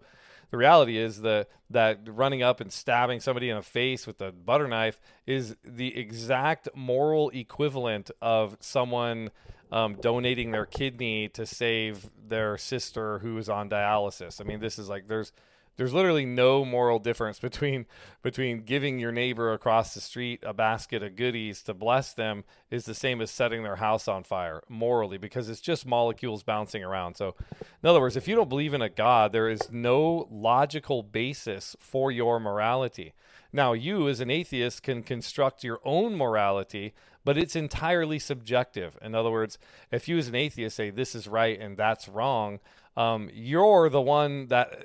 the 0.52 0.58
reality 0.58 0.98
is 0.98 1.22
the, 1.22 1.48
that 1.70 2.00
running 2.08 2.42
up 2.42 2.62
and 2.62 2.72
stabbing 2.72 3.20
somebody 3.20 3.50
in 3.50 3.56
the 3.56 3.62
face 3.62 4.08
with 4.08 4.22
a 4.22 4.32
butter 4.32 4.68
knife 4.68 5.00
is 5.26 5.56
the 5.64 5.96
exact 5.98 6.70
moral 6.76 7.30
equivalent 7.30 8.12
of 8.22 8.58
someone 8.60 9.30
um, 9.72 9.96
donating 10.02 10.52
their 10.52 10.66
kidney 10.66 11.30
to 11.30 11.46
save 11.46 12.10
their 12.28 12.58
sister 12.58 13.20
who 13.20 13.38
is 13.38 13.50
on 13.50 13.70
dialysis. 13.70 14.42
I 14.42 14.44
mean, 14.44 14.60
this 14.60 14.80
is 14.80 14.90
like 14.90 15.08
there's 15.08 15.32
there's 15.80 15.94
literally 15.94 16.26
no 16.26 16.66
moral 16.66 17.00
difference 17.00 17.40
between 17.50 17.86
between 18.22 18.64
giving 18.64 19.00
your 19.00 19.14
neighbor 19.14 19.54
across 19.54 19.94
the 19.94 20.02
street 20.02 20.44
a 20.46 20.54
basket 20.54 21.02
of 21.02 21.16
goodies 21.16 21.64
to 21.64 21.74
bless 21.74 22.12
them 22.12 22.44
is 22.70 22.84
the 22.84 22.94
same 22.94 23.22
as 23.22 23.32
setting 23.32 23.64
their 23.64 23.78
house 23.78 24.10
on 24.10 24.26
fire 24.26 24.62
morally 24.68 25.18
because 25.18 25.48
it's 25.48 25.62
just 25.62 25.86
molecules 25.86 26.44
bouncing 26.44 26.84
around. 26.84 27.16
So 27.16 27.34
in 27.82 27.88
other 27.88 28.02
words, 28.02 28.18
if 28.18 28.28
you 28.28 28.36
don't 28.36 28.50
believe 28.50 28.74
in 28.74 28.82
a 28.82 28.90
god, 28.90 29.32
there 29.32 29.48
is 29.48 29.72
no 29.72 30.28
logical 30.30 31.02
basis 31.02 31.78
for 31.80 32.12
your 32.12 32.42
morality. 32.42 33.14
Now, 33.54 33.72
you 33.72 34.10
as 34.10 34.20
an 34.20 34.30
atheist 34.30 34.84
can 34.84 35.02
construct 35.02 35.64
your 35.64 35.80
own 35.86 36.16
morality, 36.16 36.94
but 37.30 37.38
it's 37.38 37.56
entirely 37.56 38.18
subjective. 38.18 38.98
In 39.04 39.14
other 39.14 39.30
words, 39.30 39.60
if 39.92 40.08
you 40.08 40.18
as 40.18 40.30
an 40.30 40.34
atheist 40.34 40.76
say 40.76 40.90
this 40.90 41.14
is 41.14 41.28
right 41.28 41.60
and 41.60 41.78
that's 41.78 42.08
wrong, 42.08 42.60
um, 42.98 43.30
you're 43.32 43.88
the 43.88 44.02
one 44.02 44.48
that, 44.48 44.84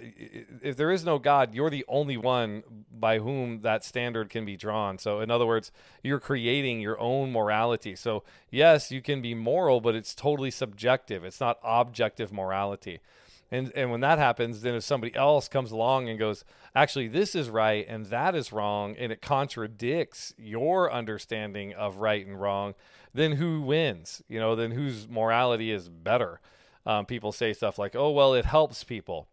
if 0.60 0.76
there 0.76 0.90
is 0.90 1.06
no 1.06 1.18
God, 1.18 1.54
you're 1.54 1.70
the 1.70 1.86
only 1.88 2.18
one 2.18 2.62
by 2.92 3.18
whom 3.18 3.62
that 3.62 3.82
standard 3.82 4.28
can 4.28 4.44
be 4.44 4.58
drawn. 4.58 4.98
So, 4.98 5.20
in 5.20 5.30
other 5.30 5.46
words, 5.46 5.72
you're 6.02 6.20
creating 6.20 6.82
your 6.82 7.00
own 7.00 7.32
morality. 7.32 7.96
So, 7.96 8.24
yes, 8.50 8.92
you 8.92 9.00
can 9.00 9.22
be 9.22 9.32
moral, 9.32 9.80
but 9.80 9.94
it's 9.94 10.14
totally 10.14 10.50
subjective. 10.50 11.24
It's 11.24 11.40
not 11.40 11.58
objective 11.64 12.30
morality. 12.30 13.00
And, 13.50 13.72
and 13.74 13.90
when 13.90 14.00
that 14.00 14.18
happens, 14.18 14.62
then 14.62 14.74
if 14.74 14.84
somebody 14.84 15.14
else 15.14 15.48
comes 15.48 15.70
along 15.70 16.08
and 16.08 16.18
goes, 16.18 16.44
actually, 16.74 17.08
this 17.08 17.34
is 17.34 17.50
right 17.50 17.86
and 17.88 18.06
that 18.06 18.34
is 18.34 18.52
wrong, 18.52 18.96
and 18.98 19.12
it 19.12 19.22
contradicts 19.22 20.34
your 20.36 20.92
understanding 20.92 21.72
of 21.74 21.98
right 21.98 22.26
and 22.26 22.40
wrong, 22.40 22.74
then 23.12 23.32
who 23.32 23.60
wins? 23.60 24.22
You 24.28 24.40
know, 24.40 24.56
then 24.56 24.72
whose 24.72 25.08
morality 25.08 25.70
is 25.70 25.88
better? 25.88 26.40
um, 26.86 27.06
people 27.06 27.32
say 27.32 27.52
stuff 27.52 27.78
like, 27.78 27.96
"Oh, 27.96 28.10
well, 28.10 28.34
it 28.34 28.44
helps 28.44 28.84
people." 28.84 29.28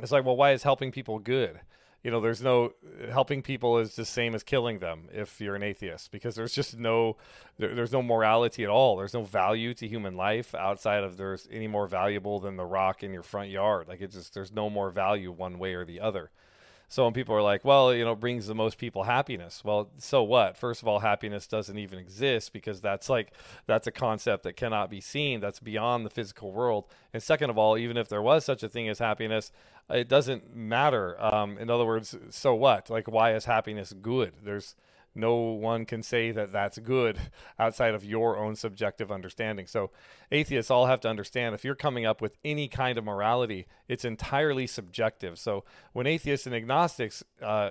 it's 0.00 0.12
like, 0.12 0.24
well, 0.24 0.36
why 0.36 0.52
is 0.52 0.62
helping 0.62 0.92
people 0.92 1.18
good? 1.18 1.60
You 2.04 2.12
know, 2.12 2.20
there's 2.20 2.42
no 2.42 2.74
helping 3.10 3.42
people 3.42 3.78
is 3.78 3.96
the 3.96 4.04
same 4.04 4.34
as 4.34 4.44
killing 4.44 4.78
them 4.78 5.08
if 5.12 5.40
you're 5.40 5.56
an 5.56 5.64
atheist 5.64 6.12
because 6.12 6.36
there's 6.36 6.54
just 6.54 6.78
no 6.78 7.16
there, 7.58 7.74
there's 7.74 7.92
no 7.92 8.02
morality 8.02 8.62
at 8.62 8.70
all. 8.70 8.96
There's 8.96 9.14
no 9.14 9.24
value 9.24 9.74
to 9.74 9.88
human 9.88 10.16
life 10.16 10.54
outside 10.54 11.02
of 11.02 11.16
there's 11.16 11.48
any 11.50 11.66
more 11.66 11.88
valuable 11.88 12.38
than 12.38 12.56
the 12.56 12.64
rock 12.64 13.02
in 13.02 13.12
your 13.12 13.24
front 13.24 13.50
yard. 13.50 13.88
Like 13.88 14.00
it 14.00 14.12
just 14.12 14.32
there's 14.32 14.52
no 14.52 14.70
more 14.70 14.90
value 14.90 15.32
one 15.32 15.58
way 15.58 15.74
or 15.74 15.84
the 15.84 16.00
other. 16.00 16.30
So 16.90 17.04
when 17.04 17.12
people 17.12 17.34
are 17.34 17.42
like, 17.42 17.64
well, 17.66 17.92
you 17.94 18.04
know, 18.04 18.14
brings 18.14 18.46
the 18.46 18.54
most 18.54 18.78
people 18.78 19.04
happiness. 19.04 19.62
Well, 19.62 19.90
so 19.98 20.22
what? 20.22 20.56
First 20.56 20.80
of 20.80 20.88
all, 20.88 21.00
happiness 21.00 21.46
doesn't 21.46 21.76
even 21.76 21.98
exist 21.98 22.52
because 22.52 22.80
that's 22.80 23.10
like 23.10 23.32
that's 23.66 23.86
a 23.86 23.92
concept 23.92 24.44
that 24.44 24.56
cannot 24.56 24.88
be 24.90 25.00
seen. 25.00 25.40
That's 25.40 25.60
beyond 25.60 26.06
the 26.06 26.10
physical 26.10 26.50
world. 26.50 26.86
And 27.12 27.22
second 27.22 27.50
of 27.50 27.58
all, 27.58 27.76
even 27.76 27.98
if 27.98 28.08
there 28.08 28.22
was 28.22 28.44
such 28.44 28.62
a 28.62 28.68
thing 28.70 28.88
as 28.88 28.98
happiness, 28.98 29.52
it 29.90 30.08
doesn't 30.08 30.54
matter. 30.56 31.22
Um, 31.22 31.58
in 31.58 31.68
other 31.68 31.84
words, 31.84 32.16
so 32.30 32.54
what? 32.54 32.88
Like, 32.88 33.06
why 33.06 33.34
is 33.34 33.44
happiness 33.44 33.92
good? 34.00 34.32
There's 34.42 34.74
no 35.18 35.34
one 35.34 35.84
can 35.84 36.02
say 36.02 36.30
that 36.30 36.52
that's 36.52 36.78
good 36.78 37.18
outside 37.58 37.94
of 37.94 38.04
your 38.04 38.38
own 38.38 38.54
subjective 38.56 39.10
understanding. 39.10 39.66
So, 39.66 39.90
atheists 40.30 40.70
all 40.70 40.86
have 40.86 41.00
to 41.00 41.08
understand 41.08 41.54
if 41.54 41.64
you're 41.64 41.74
coming 41.74 42.06
up 42.06 42.22
with 42.22 42.36
any 42.44 42.68
kind 42.68 42.96
of 42.96 43.04
morality, 43.04 43.66
it's 43.88 44.04
entirely 44.04 44.66
subjective. 44.66 45.38
So, 45.38 45.64
when 45.92 46.06
atheists 46.06 46.46
and 46.46 46.54
agnostics 46.54 47.24
uh, 47.42 47.70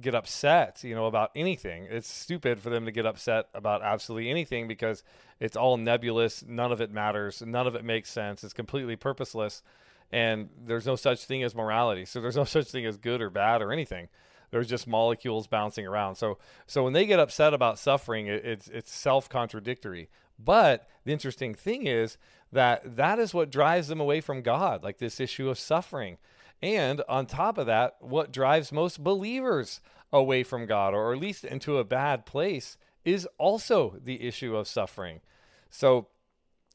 get 0.00 0.14
upset, 0.14 0.82
you 0.84 0.94
know, 0.94 1.06
about 1.06 1.30
anything, 1.34 1.86
it's 1.90 2.08
stupid 2.08 2.60
for 2.60 2.70
them 2.70 2.86
to 2.86 2.92
get 2.92 3.04
upset 3.04 3.48
about 3.54 3.82
absolutely 3.82 4.30
anything 4.30 4.68
because 4.68 5.02
it's 5.40 5.56
all 5.56 5.76
nebulous. 5.76 6.44
None 6.46 6.72
of 6.72 6.80
it 6.80 6.90
matters. 6.90 7.42
None 7.44 7.66
of 7.66 7.74
it 7.74 7.84
makes 7.84 8.10
sense. 8.10 8.44
It's 8.44 8.54
completely 8.54 8.96
purposeless. 8.96 9.62
And 10.12 10.48
there's 10.64 10.86
no 10.86 10.94
such 10.94 11.24
thing 11.24 11.42
as 11.42 11.54
morality. 11.54 12.04
So, 12.04 12.20
there's 12.20 12.36
no 12.36 12.44
such 12.44 12.68
thing 12.68 12.86
as 12.86 12.96
good 12.96 13.20
or 13.20 13.30
bad 13.30 13.60
or 13.60 13.72
anything 13.72 14.08
there's 14.54 14.68
just 14.68 14.86
molecules 14.86 15.48
bouncing 15.48 15.84
around. 15.84 16.14
So 16.14 16.38
so 16.68 16.84
when 16.84 16.92
they 16.92 17.06
get 17.06 17.18
upset 17.18 17.52
about 17.52 17.76
suffering, 17.76 18.28
it, 18.28 18.44
it's 18.44 18.68
it's 18.68 18.92
self 18.92 19.28
contradictory. 19.28 20.08
But 20.38 20.88
the 21.04 21.12
interesting 21.12 21.54
thing 21.54 21.88
is 21.88 22.16
that 22.52 22.94
that 22.96 23.18
is 23.18 23.34
what 23.34 23.50
drives 23.50 23.88
them 23.88 23.98
away 23.98 24.20
from 24.20 24.42
God, 24.42 24.84
like 24.84 24.98
this 24.98 25.18
issue 25.18 25.48
of 25.48 25.58
suffering. 25.58 26.18
And 26.62 27.02
on 27.08 27.26
top 27.26 27.58
of 27.58 27.66
that, 27.66 27.96
what 27.98 28.32
drives 28.32 28.70
most 28.70 29.02
believers 29.02 29.80
away 30.12 30.44
from 30.44 30.66
God, 30.66 30.94
or 30.94 31.12
at 31.12 31.18
least 31.18 31.44
into 31.44 31.78
a 31.78 31.84
bad 31.84 32.24
place, 32.24 32.76
is 33.04 33.26
also 33.38 33.98
the 34.04 34.22
issue 34.22 34.54
of 34.56 34.68
suffering. 34.68 35.20
So 35.68 36.06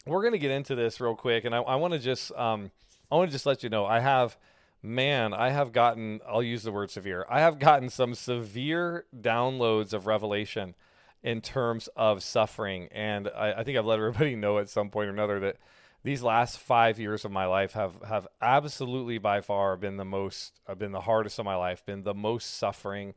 we're 0.06 0.22
going 0.22 0.34
to 0.34 0.38
get 0.38 0.52
into 0.52 0.76
this 0.76 1.00
real 1.00 1.16
quick, 1.16 1.46
and 1.46 1.56
I, 1.56 1.60
I 1.60 1.76
want 1.76 1.94
to 1.94 2.00
just 2.00 2.34
um, 2.34 2.72
I 3.10 3.16
want 3.16 3.30
to 3.30 3.32
just 3.32 3.46
let 3.46 3.64
you 3.64 3.70
know 3.70 3.86
I 3.86 4.02
have 4.02 4.38
man, 4.82 5.34
I 5.34 5.50
have 5.50 5.72
gotten, 5.72 6.22
I'll 6.28 6.44
use 6.44 6.64
the 6.64 6.72
word 6.72 6.92
severe, 6.92 7.26
I 7.30 7.40
have 7.42 7.60
gotten 7.60 7.90
some 7.90 8.16
severe 8.16 9.06
downloads 9.16 9.94
of 9.94 10.08
revelation 10.08 10.76
in 11.24 11.42
terms 11.42 11.90
of 11.96 12.24
suffering. 12.24 12.88
And 12.92 13.28
I, 13.36 13.54
I, 13.54 13.64
think 13.64 13.78
I've 13.78 13.86
let 13.86 14.00
everybody 14.00 14.36
know 14.38 14.58
at 14.60 14.70
some 14.70 14.90
point 14.90 15.10
or 15.10 15.14
another 15.14 15.40
that 15.42 15.58
these 16.04 16.24
last 16.24 16.60
five 16.60 16.98
years 16.98 17.26
of 17.26 17.32
my 17.32 17.46
life 17.46 17.74
have, 17.74 18.02
have 18.08 18.28
absolutely 18.42 19.18
by 19.18 19.42
far 19.42 19.76
been 19.76 19.98
the 19.98 20.06
most, 20.06 20.60
have 20.68 20.80
been 20.80 20.94
the 20.94 21.02
hardest 21.02 21.40
of 21.40 21.46
my 21.46 21.56
life, 21.56 21.86
been 21.86 22.04
the 22.04 22.14
most 22.14 22.58
suffering 22.58 23.14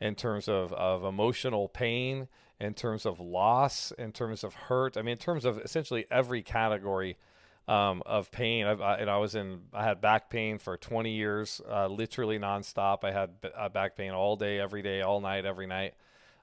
in 0.00 0.14
terms 0.14 0.48
of, 0.48 0.72
of 0.74 1.04
emotional 1.04 1.68
pain, 1.68 2.28
in 2.60 2.74
terms 2.74 3.06
of 3.06 3.18
loss, 3.20 3.90
in 3.92 4.12
terms 4.12 4.44
of 4.44 4.54
hurt. 4.54 4.98
I 4.98 5.02
mean, 5.02 5.12
in 5.12 5.18
terms 5.18 5.46
of 5.46 5.58
essentially 5.58 6.04
every 6.10 6.42
category 6.42 7.16
um, 7.68 8.02
of 8.06 8.30
pain. 8.30 8.66
I, 8.66 8.72
I, 8.72 8.96
and 8.98 9.10
I 9.10 9.18
was 9.18 9.34
in, 9.34 9.62
I 9.72 9.84
had 9.84 10.00
back 10.00 10.30
pain 10.30 10.58
for 10.58 10.76
20 10.76 11.10
years, 11.10 11.60
uh, 11.68 11.88
literally 11.88 12.38
nonstop. 12.38 13.04
I 13.04 13.12
had 13.12 13.30
uh, 13.56 13.68
back 13.68 13.96
pain 13.96 14.12
all 14.12 14.36
day, 14.36 14.60
every 14.60 14.82
day, 14.82 15.02
all 15.02 15.20
night, 15.20 15.44
every 15.44 15.66
night 15.66 15.94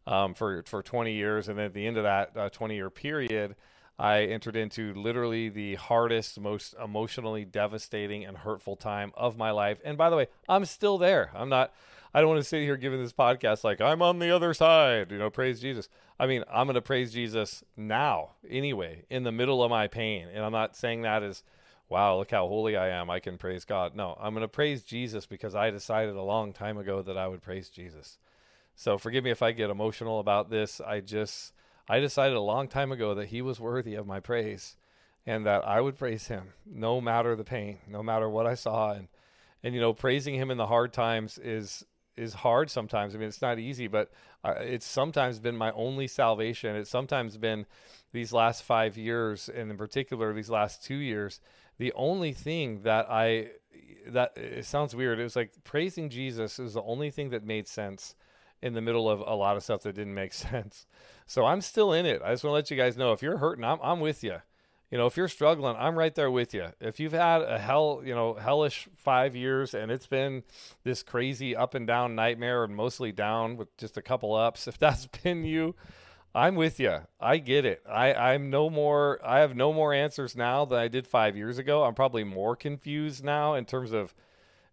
um, 0.05 0.33
for, 0.33 0.63
for 0.63 0.83
20 0.83 1.13
years. 1.13 1.47
And 1.47 1.57
then 1.57 1.65
at 1.65 1.73
the 1.73 1.87
end 1.87 1.97
of 1.97 2.03
that 2.03 2.35
uh, 2.35 2.49
20 2.49 2.75
year 2.75 2.89
period, 2.89 3.55
I 3.97 4.23
entered 4.23 4.55
into 4.55 4.93
literally 4.95 5.49
the 5.49 5.75
hardest, 5.75 6.39
most 6.39 6.73
emotionally 6.83 7.45
devastating 7.45 8.25
and 8.25 8.35
hurtful 8.35 8.75
time 8.75 9.11
of 9.15 9.37
my 9.37 9.51
life. 9.51 9.79
And 9.85 9.97
by 9.97 10.09
the 10.09 10.15
way, 10.15 10.27
I'm 10.49 10.65
still 10.65 10.97
there. 10.97 11.31
I'm 11.35 11.49
not, 11.49 11.73
I 12.13 12.21
don't 12.21 12.29
want 12.29 12.41
to 12.41 12.47
sit 12.47 12.61
here 12.61 12.77
giving 12.77 13.01
this 13.01 13.13
podcast 13.13 13.63
like 13.63 13.81
I'm 13.81 14.03
on 14.03 14.19
the 14.19 14.29
other 14.29 14.53
side, 14.53 15.11
you 15.11 15.17
know, 15.17 15.31
praise 15.31 15.59
Jesus. 15.59 15.89
I 16.19 16.27
mean, 16.27 16.43
I'm 16.51 16.67
going 16.67 16.75
to 16.75 16.81
praise 16.81 17.11
Jesus 17.11 17.63
now 17.75 18.31
anyway, 18.47 19.05
in 19.09 19.23
the 19.23 19.31
middle 19.31 19.63
of 19.63 19.71
my 19.71 19.87
pain. 19.87 20.27
And 20.31 20.45
I'm 20.45 20.51
not 20.51 20.75
saying 20.75 21.01
that 21.01 21.23
as, 21.23 21.43
wow, 21.89 22.17
look 22.17 22.29
how 22.29 22.47
holy 22.47 22.77
I 22.77 22.89
am. 22.89 23.09
I 23.09 23.19
can 23.19 23.39
praise 23.39 23.65
God. 23.65 23.95
No, 23.95 24.15
I'm 24.21 24.35
going 24.35 24.43
to 24.43 24.47
praise 24.47 24.83
Jesus 24.83 25.25
because 25.25 25.55
I 25.55 25.71
decided 25.71 26.15
a 26.15 26.21
long 26.21 26.53
time 26.53 26.77
ago 26.77 27.01
that 27.01 27.17
I 27.17 27.27
would 27.27 27.41
praise 27.41 27.69
Jesus. 27.69 28.19
So 28.75 28.99
forgive 28.99 29.23
me 29.23 29.31
if 29.31 29.41
I 29.41 29.51
get 29.51 29.71
emotional 29.71 30.19
about 30.19 30.51
this. 30.51 30.79
I 30.79 30.99
just, 30.99 31.51
I 31.89 31.99
decided 31.99 32.37
a 32.37 32.41
long 32.41 32.67
time 32.67 32.91
ago 32.91 33.15
that 33.15 33.29
he 33.29 33.41
was 33.41 33.59
worthy 33.59 33.95
of 33.95 34.05
my 34.05 34.19
praise 34.19 34.77
and 35.25 35.47
that 35.47 35.67
I 35.67 35.81
would 35.81 35.97
praise 35.97 36.27
him 36.27 36.53
no 36.63 37.01
matter 37.01 37.35
the 37.35 37.43
pain, 37.43 37.79
no 37.87 38.03
matter 38.03 38.29
what 38.29 38.45
I 38.45 38.53
saw. 38.53 38.91
And, 38.91 39.07
and, 39.63 39.73
you 39.73 39.81
know, 39.81 39.93
praising 39.93 40.35
him 40.35 40.51
in 40.51 40.57
the 40.57 40.67
hard 40.67 40.93
times 40.93 41.39
is, 41.39 41.83
is 42.17 42.33
hard 42.33 42.69
sometimes. 42.69 43.15
I 43.15 43.17
mean, 43.17 43.27
it's 43.27 43.41
not 43.41 43.59
easy, 43.59 43.87
but 43.87 44.11
uh, 44.43 44.55
it's 44.59 44.85
sometimes 44.85 45.39
been 45.39 45.57
my 45.57 45.71
only 45.71 46.07
salvation. 46.07 46.75
It's 46.75 46.89
sometimes 46.89 47.37
been 47.37 47.65
these 48.11 48.33
last 48.33 48.63
five 48.63 48.97
years, 48.97 49.49
and 49.49 49.71
in 49.71 49.77
particular 49.77 50.33
these 50.33 50.49
last 50.49 50.83
two 50.83 50.95
years, 50.95 51.39
the 51.77 51.93
only 51.93 52.33
thing 52.33 52.81
that 52.83 53.09
I 53.09 53.49
that 54.07 54.37
it 54.37 54.65
sounds 54.65 54.95
weird. 54.95 55.19
It 55.19 55.23
was 55.23 55.35
like 55.35 55.51
praising 55.63 56.09
Jesus 56.09 56.59
is 56.59 56.73
the 56.73 56.83
only 56.83 57.09
thing 57.09 57.29
that 57.29 57.45
made 57.45 57.67
sense 57.67 58.15
in 58.61 58.73
the 58.73 58.81
middle 58.81 59.09
of 59.09 59.19
a 59.19 59.33
lot 59.35 59.57
of 59.57 59.63
stuff 59.63 59.81
that 59.81 59.95
didn't 59.95 60.13
make 60.13 60.33
sense. 60.33 60.85
So 61.25 61.45
I'm 61.45 61.61
still 61.61 61.93
in 61.93 62.05
it. 62.05 62.21
I 62.23 62.31
just 62.31 62.43
want 62.43 62.51
to 62.51 62.55
let 62.55 62.71
you 62.71 62.77
guys 62.77 62.97
know 62.97 63.13
if 63.13 63.21
you're 63.21 63.37
hurting, 63.37 63.63
I'm 63.63 63.79
I'm 63.81 63.99
with 63.99 64.23
you 64.23 64.39
you 64.93 64.99
know, 64.99 65.07
if 65.07 65.17
you're 65.17 65.27
struggling, 65.27 65.75
I'm 65.75 65.97
right 65.97 66.13
there 66.13 66.29
with 66.29 66.53
you. 66.53 66.67
If 66.79 66.99
you've 66.99 67.13
had 67.13 67.41
a 67.41 67.57
hell, 67.57 68.03
you 68.05 68.13
know, 68.13 68.35
hellish 68.35 68.87
five 68.93 69.35
years 69.35 69.73
and 69.73 69.89
it's 69.89 70.05
been 70.05 70.43
this 70.83 71.01
crazy 71.01 71.55
up 71.55 71.73
and 71.73 71.87
down 71.87 72.13
nightmare 72.13 72.63
and 72.63 72.75
mostly 72.75 73.11
down 73.11 73.57
with 73.57 73.75
just 73.77 73.97
a 73.97 74.03
couple 74.03 74.35
ups, 74.35 74.67
if 74.67 74.77
that's 74.77 75.07
been 75.07 75.45
you, 75.45 75.73
I'm 76.35 76.53
with 76.53 76.79
you. 76.79 76.99
I 77.19 77.37
get 77.37 77.65
it. 77.65 77.81
I, 77.89 78.13
I'm 78.13 78.51
no 78.51 78.69
more, 78.69 79.19
I 79.25 79.39
have 79.39 79.55
no 79.55 79.73
more 79.73 79.95
answers 79.95 80.35
now 80.35 80.63
than 80.63 80.77
I 80.77 80.89
did 80.89 81.07
five 81.07 81.35
years 81.35 81.57
ago. 81.57 81.85
I'm 81.85 81.95
probably 81.95 82.23
more 82.23 82.55
confused 82.55 83.23
now 83.23 83.55
in 83.55 83.65
terms 83.65 83.93
of, 83.93 84.13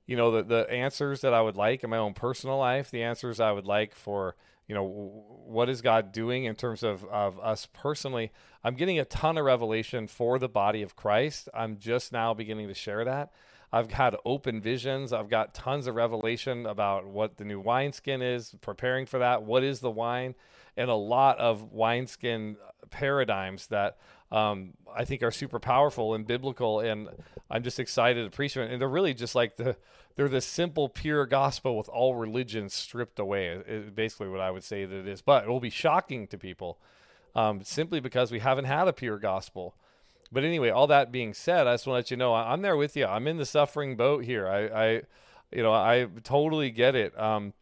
you 0.04 0.16
know, 0.16 0.32
the, 0.32 0.42
the 0.42 0.70
answers 0.70 1.22
that 1.22 1.32
I 1.32 1.40
would 1.40 1.56
like 1.56 1.82
in 1.82 1.88
my 1.88 1.96
own 1.96 2.12
personal 2.12 2.58
life, 2.58 2.90
the 2.90 3.04
answers 3.04 3.40
I 3.40 3.52
would 3.52 3.66
like 3.66 3.94
for, 3.94 4.36
you 4.70 4.76
know, 4.76 4.86
what 4.86 5.68
is 5.68 5.82
God 5.82 6.12
doing 6.12 6.44
in 6.44 6.54
terms 6.54 6.84
of, 6.84 7.04
of 7.06 7.40
us 7.40 7.66
personally? 7.72 8.30
I'm 8.62 8.76
getting 8.76 9.00
a 9.00 9.04
ton 9.04 9.36
of 9.36 9.44
revelation 9.44 10.06
for 10.06 10.38
the 10.38 10.48
body 10.48 10.82
of 10.82 10.94
Christ. 10.94 11.48
I'm 11.52 11.76
just 11.76 12.12
now 12.12 12.34
beginning 12.34 12.68
to 12.68 12.74
share 12.74 13.04
that. 13.04 13.32
I've 13.72 13.90
had 13.90 14.14
open 14.24 14.60
visions. 14.60 15.12
I've 15.12 15.28
got 15.28 15.54
tons 15.54 15.88
of 15.88 15.96
revelation 15.96 16.66
about 16.66 17.04
what 17.04 17.36
the 17.36 17.44
new 17.44 17.58
wineskin 17.58 18.22
is, 18.22 18.54
preparing 18.60 19.06
for 19.06 19.18
that. 19.18 19.42
What 19.42 19.64
is 19.64 19.80
the 19.80 19.90
wine? 19.90 20.36
And 20.76 20.88
a 20.88 20.94
lot 20.94 21.40
of 21.40 21.72
wineskin 21.72 22.56
paradigms 22.90 23.66
that 23.66 23.98
um, 24.32 24.74
I 24.94 25.04
think 25.04 25.22
are 25.22 25.30
super 25.30 25.58
powerful 25.58 26.14
and 26.14 26.26
biblical. 26.26 26.80
And 26.80 27.08
I'm 27.50 27.62
just 27.62 27.78
excited 27.78 28.24
to 28.24 28.34
preach 28.34 28.54
them. 28.54 28.70
And 28.70 28.80
they're 28.80 28.88
really 28.88 29.14
just 29.14 29.34
like 29.34 29.56
the 29.56 29.76
they're 30.16 30.28
the 30.28 30.40
simple, 30.40 30.88
pure 30.88 31.24
gospel 31.26 31.76
with 31.76 31.88
all 31.88 32.14
religion 32.14 32.68
stripped 32.68 33.18
away. 33.18 33.48
Is 33.66 33.90
basically 33.90 34.28
what 34.28 34.40
I 34.40 34.50
would 34.50 34.64
say 34.64 34.84
that 34.84 34.96
it 34.96 35.08
is. 35.08 35.22
But 35.22 35.44
it 35.44 35.48
will 35.48 35.60
be 35.60 35.70
shocking 35.70 36.26
to 36.28 36.38
people 36.38 36.78
um, 37.34 37.62
simply 37.62 38.00
because 38.00 38.30
we 38.30 38.40
haven't 38.40 38.66
had 38.66 38.88
a 38.88 38.92
pure 38.92 39.18
gospel. 39.18 39.74
But 40.32 40.44
anyway, 40.44 40.70
all 40.70 40.86
that 40.86 41.10
being 41.10 41.34
said, 41.34 41.66
I 41.66 41.74
just 41.74 41.86
want 41.86 41.96
to 41.96 41.98
let 41.98 42.10
you 42.12 42.16
know 42.16 42.34
I'm 42.34 42.62
there 42.62 42.76
with 42.76 42.96
you. 42.96 43.06
I'm 43.06 43.26
in 43.26 43.36
the 43.36 43.46
suffering 43.46 43.96
boat 43.96 44.24
here. 44.24 44.46
I, 44.46 44.66
I 44.66 45.02
you 45.50 45.62
know, 45.62 45.72
I 45.72 46.06
totally 46.22 46.70
get 46.70 46.94
it. 46.94 47.18
Um, 47.18 47.52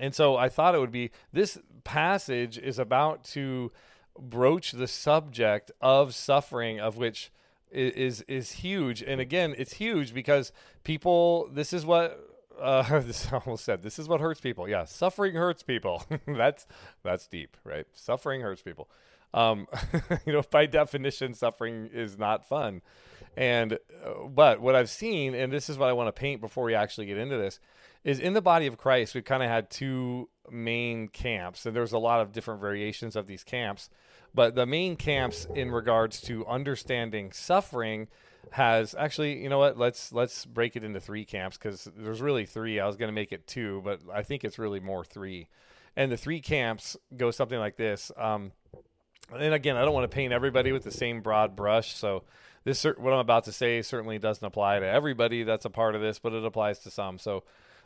and 0.00 0.14
so 0.14 0.36
I 0.36 0.48
thought 0.48 0.74
it 0.74 0.80
would 0.80 0.90
be 0.90 1.10
this 1.32 1.58
passage 1.84 2.58
is 2.58 2.78
about 2.78 3.24
to 3.24 3.70
broach 4.18 4.72
the 4.72 4.88
subject 4.88 5.70
of 5.80 6.14
suffering, 6.14 6.80
of 6.80 6.96
which 6.96 7.30
is 7.70 8.22
is 8.22 8.52
huge. 8.52 9.02
And 9.02 9.20
again, 9.20 9.54
it's 9.58 9.74
huge 9.74 10.14
because 10.14 10.52
people. 10.84 11.48
This 11.52 11.72
is 11.72 11.84
what 11.84 12.34
uh, 12.60 13.00
this 13.00 13.28
almost 13.32 13.64
said. 13.64 13.82
This 13.82 13.98
is 13.98 14.08
what 14.08 14.20
hurts 14.20 14.40
people. 14.40 14.68
Yeah, 14.68 14.84
suffering 14.84 15.34
hurts 15.34 15.62
people. 15.62 16.04
that's 16.26 16.66
that's 17.02 17.26
deep, 17.26 17.56
right? 17.64 17.86
Suffering 17.92 18.40
hurts 18.40 18.62
people. 18.62 18.88
Um, 19.32 19.66
you 20.26 20.32
know, 20.32 20.42
by 20.50 20.66
definition, 20.66 21.34
suffering 21.34 21.90
is 21.92 22.18
not 22.18 22.48
fun. 22.48 22.82
And 23.36 23.74
uh, 24.04 24.28
but 24.28 24.60
what 24.60 24.76
I've 24.76 24.90
seen, 24.90 25.34
and 25.34 25.52
this 25.52 25.68
is 25.68 25.76
what 25.76 25.88
I 25.88 25.92
want 25.92 26.08
to 26.08 26.18
paint 26.18 26.40
before 26.40 26.64
we 26.64 26.74
actually 26.74 27.06
get 27.06 27.18
into 27.18 27.36
this, 27.36 27.58
is 28.04 28.20
in 28.20 28.34
the 28.34 28.42
body 28.42 28.66
of 28.66 28.78
Christ, 28.78 29.14
we've 29.14 29.24
kind 29.24 29.42
of 29.42 29.48
had 29.48 29.70
two 29.70 30.28
main 30.50 31.08
camps, 31.08 31.66
and 31.66 31.74
there's 31.74 31.92
a 31.92 31.98
lot 31.98 32.20
of 32.20 32.32
different 32.32 32.60
variations 32.60 33.16
of 33.16 33.26
these 33.26 33.42
camps. 33.42 33.90
But 34.34 34.54
the 34.54 34.66
main 34.66 34.96
camps 34.96 35.46
in 35.54 35.70
regards 35.70 36.20
to 36.22 36.44
understanding 36.46 37.32
suffering 37.32 38.08
has 38.50 38.94
actually, 38.94 39.42
you 39.42 39.48
know 39.48 39.58
what? 39.58 39.78
Let's 39.78 40.12
let's 40.12 40.44
break 40.44 40.76
it 40.76 40.84
into 40.84 41.00
three 41.00 41.24
camps 41.24 41.56
because 41.56 41.88
there's 41.96 42.20
really 42.20 42.44
three. 42.44 42.80
I 42.80 42.86
was 42.86 42.96
going 42.96 43.08
to 43.08 43.14
make 43.14 43.32
it 43.32 43.46
two, 43.46 43.80
but 43.84 44.00
I 44.12 44.22
think 44.22 44.44
it's 44.44 44.58
really 44.58 44.80
more 44.80 45.04
three. 45.04 45.48
And 45.96 46.10
the 46.10 46.16
three 46.16 46.40
camps 46.40 46.96
go 47.16 47.30
something 47.30 47.58
like 47.58 47.76
this. 47.76 48.10
Um, 48.16 48.52
and 49.32 49.54
again, 49.54 49.76
I 49.76 49.84
don't 49.84 49.94
want 49.94 50.10
to 50.10 50.14
paint 50.14 50.32
everybody 50.32 50.72
with 50.72 50.82
the 50.82 50.90
same 50.90 51.22
broad 51.22 51.54
brush. 51.54 51.94
So 51.94 52.24
this 52.64 52.84
what 52.84 53.12
I'm 53.12 53.20
about 53.20 53.44
to 53.44 53.52
say 53.52 53.82
certainly 53.82 54.18
doesn't 54.18 54.44
apply 54.44 54.80
to 54.80 54.86
everybody 54.86 55.44
that's 55.44 55.64
a 55.64 55.70
part 55.70 55.94
of 55.94 56.00
this, 56.00 56.18
but 56.18 56.32
it 56.32 56.44
applies 56.44 56.80
to 56.80 56.90
some. 56.90 57.18
So 57.18 57.44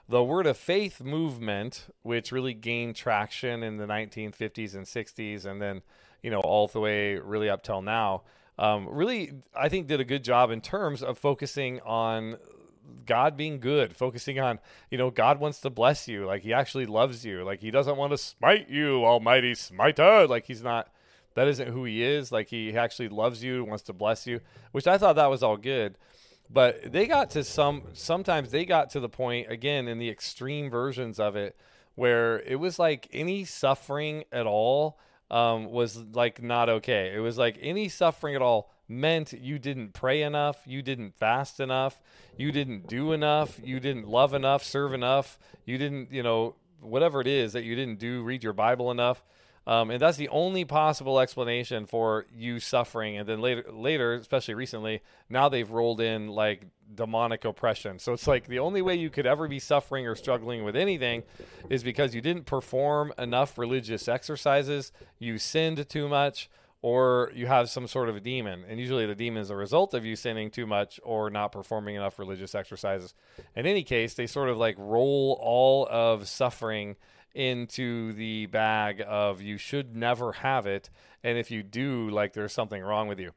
the 0.08 0.24
word 0.24 0.46
of 0.46 0.56
faith 0.56 1.02
movement, 1.02 1.86
which 2.02 2.32
really 2.32 2.54
gained 2.54 2.96
traction 2.96 3.62
in 3.62 3.76
the 3.76 3.86
1950s 3.86 4.74
and 4.74 4.86
60s, 4.86 5.44
and 5.44 5.60
then 5.60 5.82
you 6.22 6.30
know 6.30 6.40
all 6.40 6.68
the 6.68 6.80
way 6.80 7.16
really 7.16 7.48
up 7.48 7.62
till 7.62 7.82
now, 7.82 8.22
um, 8.58 8.88
really 8.88 9.32
I 9.54 9.68
think 9.68 9.86
did 9.86 10.00
a 10.00 10.04
good 10.04 10.24
job 10.24 10.50
in 10.50 10.60
terms 10.60 11.02
of 11.02 11.18
focusing 11.18 11.80
on 11.80 12.38
God 13.06 13.36
being 13.36 13.60
good, 13.60 13.96
focusing 13.96 14.38
on, 14.40 14.58
you 14.90 14.98
know, 14.98 15.10
God 15.10 15.40
wants 15.40 15.60
to 15.60 15.70
bless 15.70 16.08
you. 16.08 16.26
Like 16.26 16.42
he 16.42 16.52
actually 16.52 16.86
loves 16.86 17.24
you. 17.24 17.44
Like 17.44 17.60
he 17.60 17.70
doesn't 17.70 17.96
want 17.96 18.12
to 18.12 18.18
smite 18.18 18.68
you, 18.68 19.04
almighty 19.04 19.54
smiter. 19.54 20.26
Like 20.26 20.46
he's 20.46 20.62
not, 20.62 20.88
that 21.34 21.48
isn't 21.48 21.68
who 21.68 21.84
he 21.84 22.02
is. 22.02 22.32
Like 22.32 22.48
he 22.48 22.76
actually 22.76 23.08
loves 23.08 23.42
you, 23.42 23.64
wants 23.64 23.84
to 23.84 23.92
bless 23.92 24.26
you, 24.26 24.40
which 24.72 24.86
I 24.86 24.98
thought 24.98 25.16
that 25.16 25.30
was 25.30 25.42
all 25.42 25.56
good. 25.56 25.96
But 26.50 26.92
they 26.92 27.06
got 27.06 27.30
to 27.30 27.44
some, 27.44 27.82
sometimes 27.92 28.50
they 28.50 28.64
got 28.64 28.90
to 28.90 29.00
the 29.00 29.08
point, 29.08 29.50
again, 29.50 29.86
in 29.86 29.98
the 29.98 30.08
extreme 30.08 30.70
versions 30.70 31.20
of 31.20 31.36
it, 31.36 31.56
where 31.94 32.40
it 32.40 32.56
was 32.56 32.78
like 32.78 33.08
any 33.12 33.44
suffering 33.44 34.24
at 34.32 34.46
all 34.46 34.98
um, 35.30 35.70
was 35.70 35.96
like 35.96 36.42
not 36.42 36.68
okay. 36.68 37.12
It 37.14 37.20
was 37.20 37.38
like 37.38 37.58
any 37.60 37.88
suffering 37.88 38.34
at 38.34 38.42
all 38.42 38.70
meant 38.88 39.32
you 39.32 39.58
didn't 39.58 39.92
pray 39.92 40.22
enough, 40.22 40.62
you 40.66 40.80
didn't 40.80 41.14
fast 41.18 41.60
enough, 41.60 42.00
you 42.36 42.50
didn't 42.50 42.86
do 42.86 43.12
enough, 43.12 43.60
you 43.62 43.80
didn't 43.80 44.08
love 44.08 44.32
enough, 44.32 44.64
serve 44.64 44.94
enough, 44.94 45.38
you 45.66 45.76
didn't, 45.76 46.10
you 46.10 46.22
know, 46.22 46.54
whatever 46.80 47.20
it 47.20 47.26
is 47.26 47.52
that 47.52 47.64
you 47.64 47.74
didn't 47.74 47.98
do, 47.98 48.22
read 48.22 48.42
your 48.42 48.54
Bible 48.54 48.90
enough. 48.90 49.22
Um, 49.68 49.90
and 49.90 50.00
that's 50.00 50.16
the 50.16 50.30
only 50.30 50.64
possible 50.64 51.20
explanation 51.20 51.84
for 51.84 52.24
you 52.34 52.58
suffering. 52.58 53.18
And 53.18 53.28
then 53.28 53.42
later, 53.42 53.66
later, 53.70 54.14
especially 54.14 54.54
recently, 54.54 55.02
now 55.28 55.50
they've 55.50 55.70
rolled 55.70 56.00
in 56.00 56.28
like 56.28 56.62
demonic 56.94 57.44
oppression. 57.44 57.98
So 57.98 58.14
it's 58.14 58.26
like 58.26 58.48
the 58.48 58.60
only 58.60 58.80
way 58.80 58.94
you 58.94 59.10
could 59.10 59.26
ever 59.26 59.46
be 59.46 59.58
suffering 59.58 60.06
or 60.06 60.14
struggling 60.14 60.64
with 60.64 60.74
anything 60.74 61.22
is 61.68 61.82
because 61.82 62.14
you 62.14 62.22
didn't 62.22 62.46
perform 62.46 63.12
enough 63.18 63.58
religious 63.58 64.08
exercises, 64.08 64.90
you 65.18 65.36
sinned 65.36 65.86
too 65.90 66.08
much, 66.08 66.48
or 66.80 67.30
you 67.34 67.46
have 67.46 67.68
some 67.68 67.86
sort 67.86 68.08
of 68.08 68.16
a 68.16 68.20
demon. 68.20 68.64
And 68.66 68.80
usually 68.80 69.04
the 69.04 69.14
demon 69.14 69.42
is 69.42 69.50
a 69.50 69.56
result 69.56 69.92
of 69.92 70.02
you 70.02 70.16
sinning 70.16 70.50
too 70.50 70.66
much 70.66 70.98
or 71.02 71.28
not 71.28 71.52
performing 71.52 71.94
enough 71.94 72.18
religious 72.18 72.54
exercises. 72.54 73.12
In 73.54 73.66
any 73.66 73.82
case, 73.82 74.14
they 74.14 74.26
sort 74.26 74.48
of 74.48 74.56
like 74.56 74.76
roll 74.78 75.38
all 75.42 75.86
of 75.90 76.26
suffering 76.26 76.96
into 77.38 78.12
the 78.14 78.46
bag 78.46 79.00
of 79.06 79.40
you 79.40 79.56
should 79.56 79.94
never 79.94 80.32
have 80.32 80.66
it. 80.66 80.90
And 81.22 81.38
if 81.38 81.52
you 81.52 81.62
do, 81.62 82.10
like 82.10 82.32
there's 82.32 82.52
something 82.52 82.82
wrong 82.82 83.06
with 83.06 83.20
you. 83.20 83.30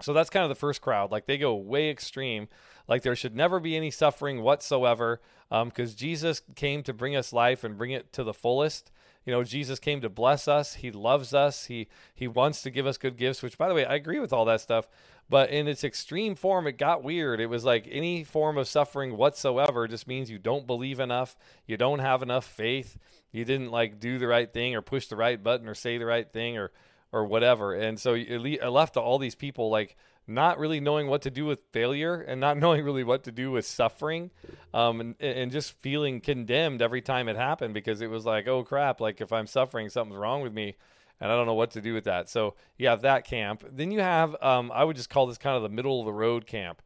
So 0.00 0.12
that's 0.12 0.30
kind 0.30 0.44
of 0.44 0.48
the 0.48 0.54
first 0.54 0.80
crowd. 0.80 1.10
Like 1.10 1.26
they 1.26 1.36
go 1.36 1.54
way 1.56 1.90
extreme. 1.90 2.46
Like 2.86 3.02
there 3.02 3.16
should 3.16 3.34
never 3.34 3.58
be 3.58 3.76
any 3.76 3.90
suffering 3.90 4.42
whatsoever 4.42 5.20
because 5.50 5.90
um, 5.90 5.96
Jesus 5.96 6.40
came 6.54 6.84
to 6.84 6.92
bring 6.92 7.16
us 7.16 7.32
life 7.32 7.64
and 7.64 7.76
bring 7.76 7.90
it 7.90 8.12
to 8.12 8.22
the 8.22 8.34
fullest. 8.34 8.92
You 9.24 9.32
know, 9.32 9.42
Jesus 9.42 9.80
came 9.80 10.00
to 10.02 10.08
bless 10.08 10.46
us. 10.46 10.74
He 10.74 10.92
loves 10.92 11.34
us. 11.34 11.64
He 11.64 11.88
he 12.14 12.28
wants 12.28 12.62
to 12.62 12.70
give 12.70 12.86
us 12.86 12.96
good 12.96 13.16
gifts, 13.16 13.42
which 13.42 13.58
by 13.58 13.66
the 13.66 13.74
way, 13.74 13.84
I 13.84 13.96
agree 13.96 14.20
with 14.20 14.32
all 14.32 14.44
that 14.44 14.60
stuff. 14.60 14.88
But 15.28 15.50
in 15.50 15.66
its 15.66 15.82
extreme 15.82 16.36
form, 16.36 16.66
it 16.66 16.78
got 16.78 17.02
weird. 17.02 17.40
It 17.40 17.46
was 17.46 17.64
like 17.64 17.88
any 17.90 18.22
form 18.22 18.56
of 18.56 18.68
suffering 18.68 19.16
whatsoever 19.16 19.88
just 19.88 20.06
means 20.06 20.30
you 20.30 20.38
don't 20.38 20.66
believe 20.66 21.00
enough, 21.00 21.36
you 21.66 21.76
don't 21.76 21.98
have 21.98 22.22
enough 22.22 22.44
faith, 22.44 22.96
you 23.32 23.44
didn't 23.44 23.70
like 23.70 23.98
do 23.98 24.18
the 24.18 24.28
right 24.28 24.52
thing 24.52 24.74
or 24.74 24.82
push 24.82 25.08
the 25.08 25.16
right 25.16 25.42
button 25.42 25.68
or 25.68 25.74
say 25.74 25.98
the 25.98 26.06
right 26.06 26.32
thing 26.32 26.56
or 26.56 26.70
or 27.12 27.24
whatever. 27.24 27.74
And 27.74 27.98
so 27.98 28.14
it 28.14 28.38
left 28.70 28.96
all 28.96 29.18
these 29.18 29.34
people 29.34 29.70
like 29.70 29.96
not 30.26 30.58
really 30.58 30.80
knowing 30.80 31.06
what 31.06 31.22
to 31.22 31.30
do 31.30 31.44
with 31.44 31.60
failure 31.72 32.20
and 32.20 32.40
not 32.40 32.58
knowing 32.58 32.84
really 32.84 33.04
what 33.04 33.24
to 33.24 33.32
do 33.32 33.50
with 33.50 33.64
suffering 33.64 34.30
um, 34.74 35.00
and, 35.00 35.14
and 35.20 35.52
just 35.52 35.72
feeling 35.80 36.20
condemned 36.20 36.82
every 36.82 37.00
time 37.00 37.28
it 37.28 37.36
happened 37.36 37.74
because 37.74 38.00
it 38.00 38.10
was 38.10 38.24
like, 38.24 38.46
oh 38.46 38.62
crap, 38.62 39.00
like 39.00 39.20
if 39.20 39.32
I'm 39.32 39.46
suffering, 39.46 39.88
something's 39.88 40.18
wrong 40.18 40.42
with 40.42 40.52
me 40.52 40.76
and 41.20 41.30
I 41.30 41.34
don't 41.34 41.46
know 41.46 41.54
what 41.54 41.70
to 41.72 41.80
do 41.80 41.94
with 41.94 42.04
that. 42.04 42.28
So 42.28 42.54
you 42.76 42.88
have 42.88 43.02
that 43.02 43.24
camp. 43.24 43.64
Then 43.70 43.90
you 43.90 44.00
have, 44.00 44.36
um, 44.42 44.70
I 44.74 44.84
would 44.84 44.96
just 44.96 45.10
call 45.10 45.26
this 45.26 45.38
kind 45.38 45.56
of 45.56 45.62
the 45.62 45.68
middle 45.68 46.00
of 46.00 46.06
the 46.06 46.12
road 46.12 46.46
camp. 46.46 46.82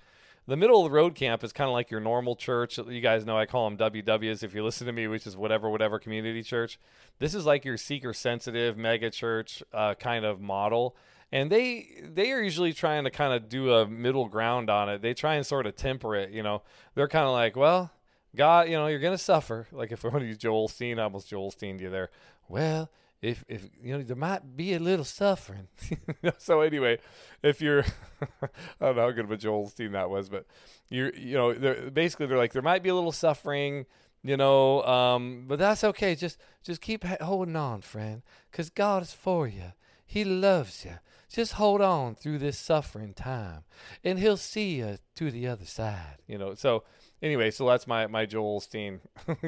The 0.46 0.56
middle 0.56 0.84
of 0.84 0.90
the 0.90 0.96
road 0.96 1.14
camp 1.14 1.44
is 1.44 1.52
kind 1.52 1.68
of 1.68 1.74
like 1.74 1.90
your 1.90 2.00
normal 2.00 2.34
church. 2.34 2.78
You 2.78 3.00
guys 3.00 3.24
know 3.24 3.38
I 3.38 3.46
call 3.46 3.68
them 3.70 3.78
WWs 3.78 4.42
if 4.42 4.54
you 4.54 4.64
listen 4.64 4.86
to 4.86 4.92
me, 4.92 5.06
which 5.06 5.26
is 5.26 5.36
whatever, 5.36 5.68
whatever 5.68 5.98
community 5.98 6.42
church. 6.42 6.78
This 7.18 7.34
is 7.34 7.46
like 7.46 7.64
your 7.64 7.76
seeker 7.76 8.12
sensitive 8.12 8.76
mega 8.76 9.10
church 9.10 9.62
uh, 9.72 9.94
kind 9.94 10.24
of 10.24 10.40
model. 10.40 10.96
And 11.32 11.50
they 11.50 12.02
they 12.02 12.32
are 12.32 12.42
usually 12.42 12.72
trying 12.72 13.04
to 13.04 13.10
kind 13.10 13.32
of 13.32 13.48
do 13.48 13.72
a 13.72 13.86
middle 13.86 14.26
ground 14.26 14.68
on 14.68 14.88
it. 14.88 15.02
They 15.02 15.14
try 15.14 15.36
and 15.36 15.46
sort 15.46 15.66
of 15.66 15.76
temper 15.76 16.16
it. 16.16 16.30
You 16.30 16.42
know, 16.42 16.62
they're 16.96 17.06
kind 17.06 17.26
of 17.26 17.32
like, 17.32 17.54
well, 17.54 17.92
God, 18.34 18.68
you 18.68 18.74
know, 18.74 18.88
you're 18.88 18.98
gonna 18.98 19.18
suffer. 19.18 19.68
Like 19.70 19.92
if 19.92 20.04
I 20.04 20.08
want 20.08 20.22
to 20.22 20.26
use 20.26 20.38
Joel 20.38 20.68
Osteen, 20.68 20.98
I 20.98 21.04
almost 21.04 21.28
Joel 21.28 21.52
Osteen 21.52 21.80
you 21.80 21.90
there. 21.90 22.10
Well, 22.48 22.90
if 23.22 23.44
if 23.48 23.68
you 23.82 23.96
know 23.96 24.02
there 24.02 24.16
might 24.16 24.56
be 24.56 24.74
a 24.74 24.78
little 24.78 25.04
suffering. 25.04 25.68
so 26.38 26.60
anyway, 26.60 26.98
if 27.42 27.60
you're 27.60 27.84
I 28.42 28.48
don't 28.80 28.96
know 28.96 29.02
how 29.02 29.10
good 29.10 29.24
of 29.24 29.30
a 29.30 29.36
Joel 29.36 29.66
Osteen 29.66 29.92
that 29.92 30.08
was, 30.08 30.28
but 30.28 30.46
you're 30.88 31.14
you 31.14 31.34
know 31.34 31.52
they're, 31.52 31.90
basically 31.90 32.26
they're 32.26 32.38
like 32.38 32.52
there 32.52 32.62
might 32.62 32.82
be 32.82 32.88
a 32.88 32.94
little 32.94 33.12
suffering, 33.12 33.86
you 34.22 34.36
know, 34.36 34.82
um, 34.84 35.44
but 35.46 35.58
that's 35.58 35.84
okay. 35.84 36.14
Just 36.14 36.38
just 36.62 36.80
keep 36.80 37.04
holding 37.04 37.56
on, 37.56 37.82
friend, 37.82 38.22
because 38.50 38.70
God 38.70 39.02
is 39.02 39.12
for 39.12 39.46
you. 39.46 39.72
He 40.06 40.24
loves 40.24 40.84
you. 40.84 40.98
Just 41.28 41.52
hold 41.52 41.80
on 41.80 42.16
through 42.16 42.38
this 42.38 42.58
suffering 42.58 43.14
time, 43.14 43.64
and 44.02 44.18
He'll 44.18 44.36
see 44.36 44.76
you 44.76 44.96
to 45.16 45.30
the 45.30 45.46
other 45.46 45.66
side. 45.66 46.16
You 46.26 46.38
know, 46.38 46.54
so 46.54 46.84
anyway, 47.22 47.50
so 47.50 47.66
that's 47.66 47.86
my 47.86 48.06
my 48.06 48.26
Joel 48.26 48.60
Osteen 48.60 49.00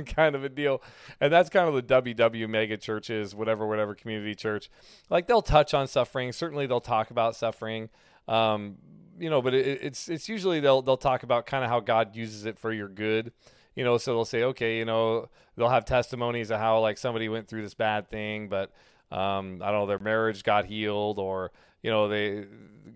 kind 0.14 0.34
of 0.34 0.44
a 0.44 0.48
deal, 0.48 0.82
and 1.20 1.32
that's 1.32 1.50
kind 1.50 1.68
of 1.68 1.74
the 1.74 1.82
WW 1.82 2.48
mega 2.48 2.76
churches, 2.76 3.34
whatever, 3.34 3.66
whatever 3.66 3.94
community 3.94 4.34
church. 4.34 4.70
Like 5.10 5.26
they'll 5.26 5.42
touch 5.42 5.74
on 5.74 5.86
suffering. 5.88 6.32
Certainly, 6.32 6.66
they'll 6.66 6.80
talk 6.80 7.10
about 7.10 7.36
suffering. 7.36 7.88
Um, 8.28 8.76
you 9.18 9.30
know, 9.30 9.42
but 9.42 9.54
it, 9.54 9.80
it's 9.82 10.08
it's 10.08 10.28
usually 10.28 10.60
they'll 10.60 10.82
they'll 10.82 10.96
talk 10.96 11.22
about 11.22 11.46
kind 11.46 11.64
of 11.64 11.70
how 11.70 11.80
God 11.80 12.16
uses 12.16 12.46
it 12.46 12.58
for 12.58 12.72
your 12.72 12.88
good. 12.88 13.32
You 13.74 13.84
know, 13.84 13.96
so 13.96 14.12
they'll 14.12 14.24
say, 14.26 14.42
okay, 14.44 14.78
you 14.78 14.84
know, 14.84 15.30
they'll 15.56 15.70
have 15.70 15.86
testimonies 15.86 16.50
of 16.50 16.60
how 16.60 16.80
like 16.80 16.98
somebody 16.98 17.28
went 17.30 17.48
through 17.48 17.62
this 17.62 17.72
bad 17.72 18.08
thing, 18.08 18.48
but 18.48 18.70
um, 19.10 19.62
I 19.62 19.70
don't 19.70 19.80
know, 19.80 19.86
their 19.86 19.98
marriage 19.98 20.42
got 20.42 20.66
healed, 20.66 21.18
or 21.18 21.52
you 21.82 21.90
know, 21.90 22.08
they 22.08 22.46